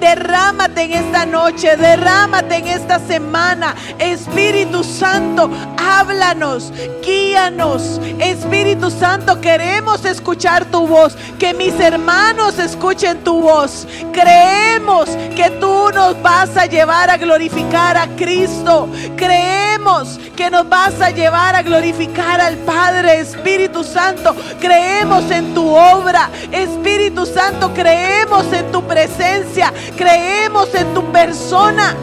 [0.02, 3.76] Derrámate en esta noche, derrámate en esta semana.
[4.00, 5.48] Espíritu Santo,
[5.78, 6.72] háblanos,
[7.06, 8.00] guíanos.
[8.18, 11.16] Espíritu Santo, queremos escuchar tu voz.
[11.38, 13.86] Que mis hermanos escuchen tu voz.
[14.12, 18.88] Creemos que tú nos vas a llevar a glorificar a Cristo.
[19.16, 23.20] Creemos que nos vas a llevar a glorificar al Padre.
[23.20, 26.28] Espíritu Santo, creemos en tu obra.
[26.50, 29.72] Espíritu Santo, creemos en tu presencia.
[29.96, 31.94] Creemos en tu persona.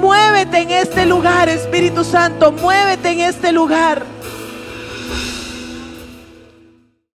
[0.00, 2.52] Muévete en este lugar, Espíritu Santo.
[2.52, 4.13] Muévete en este lugar.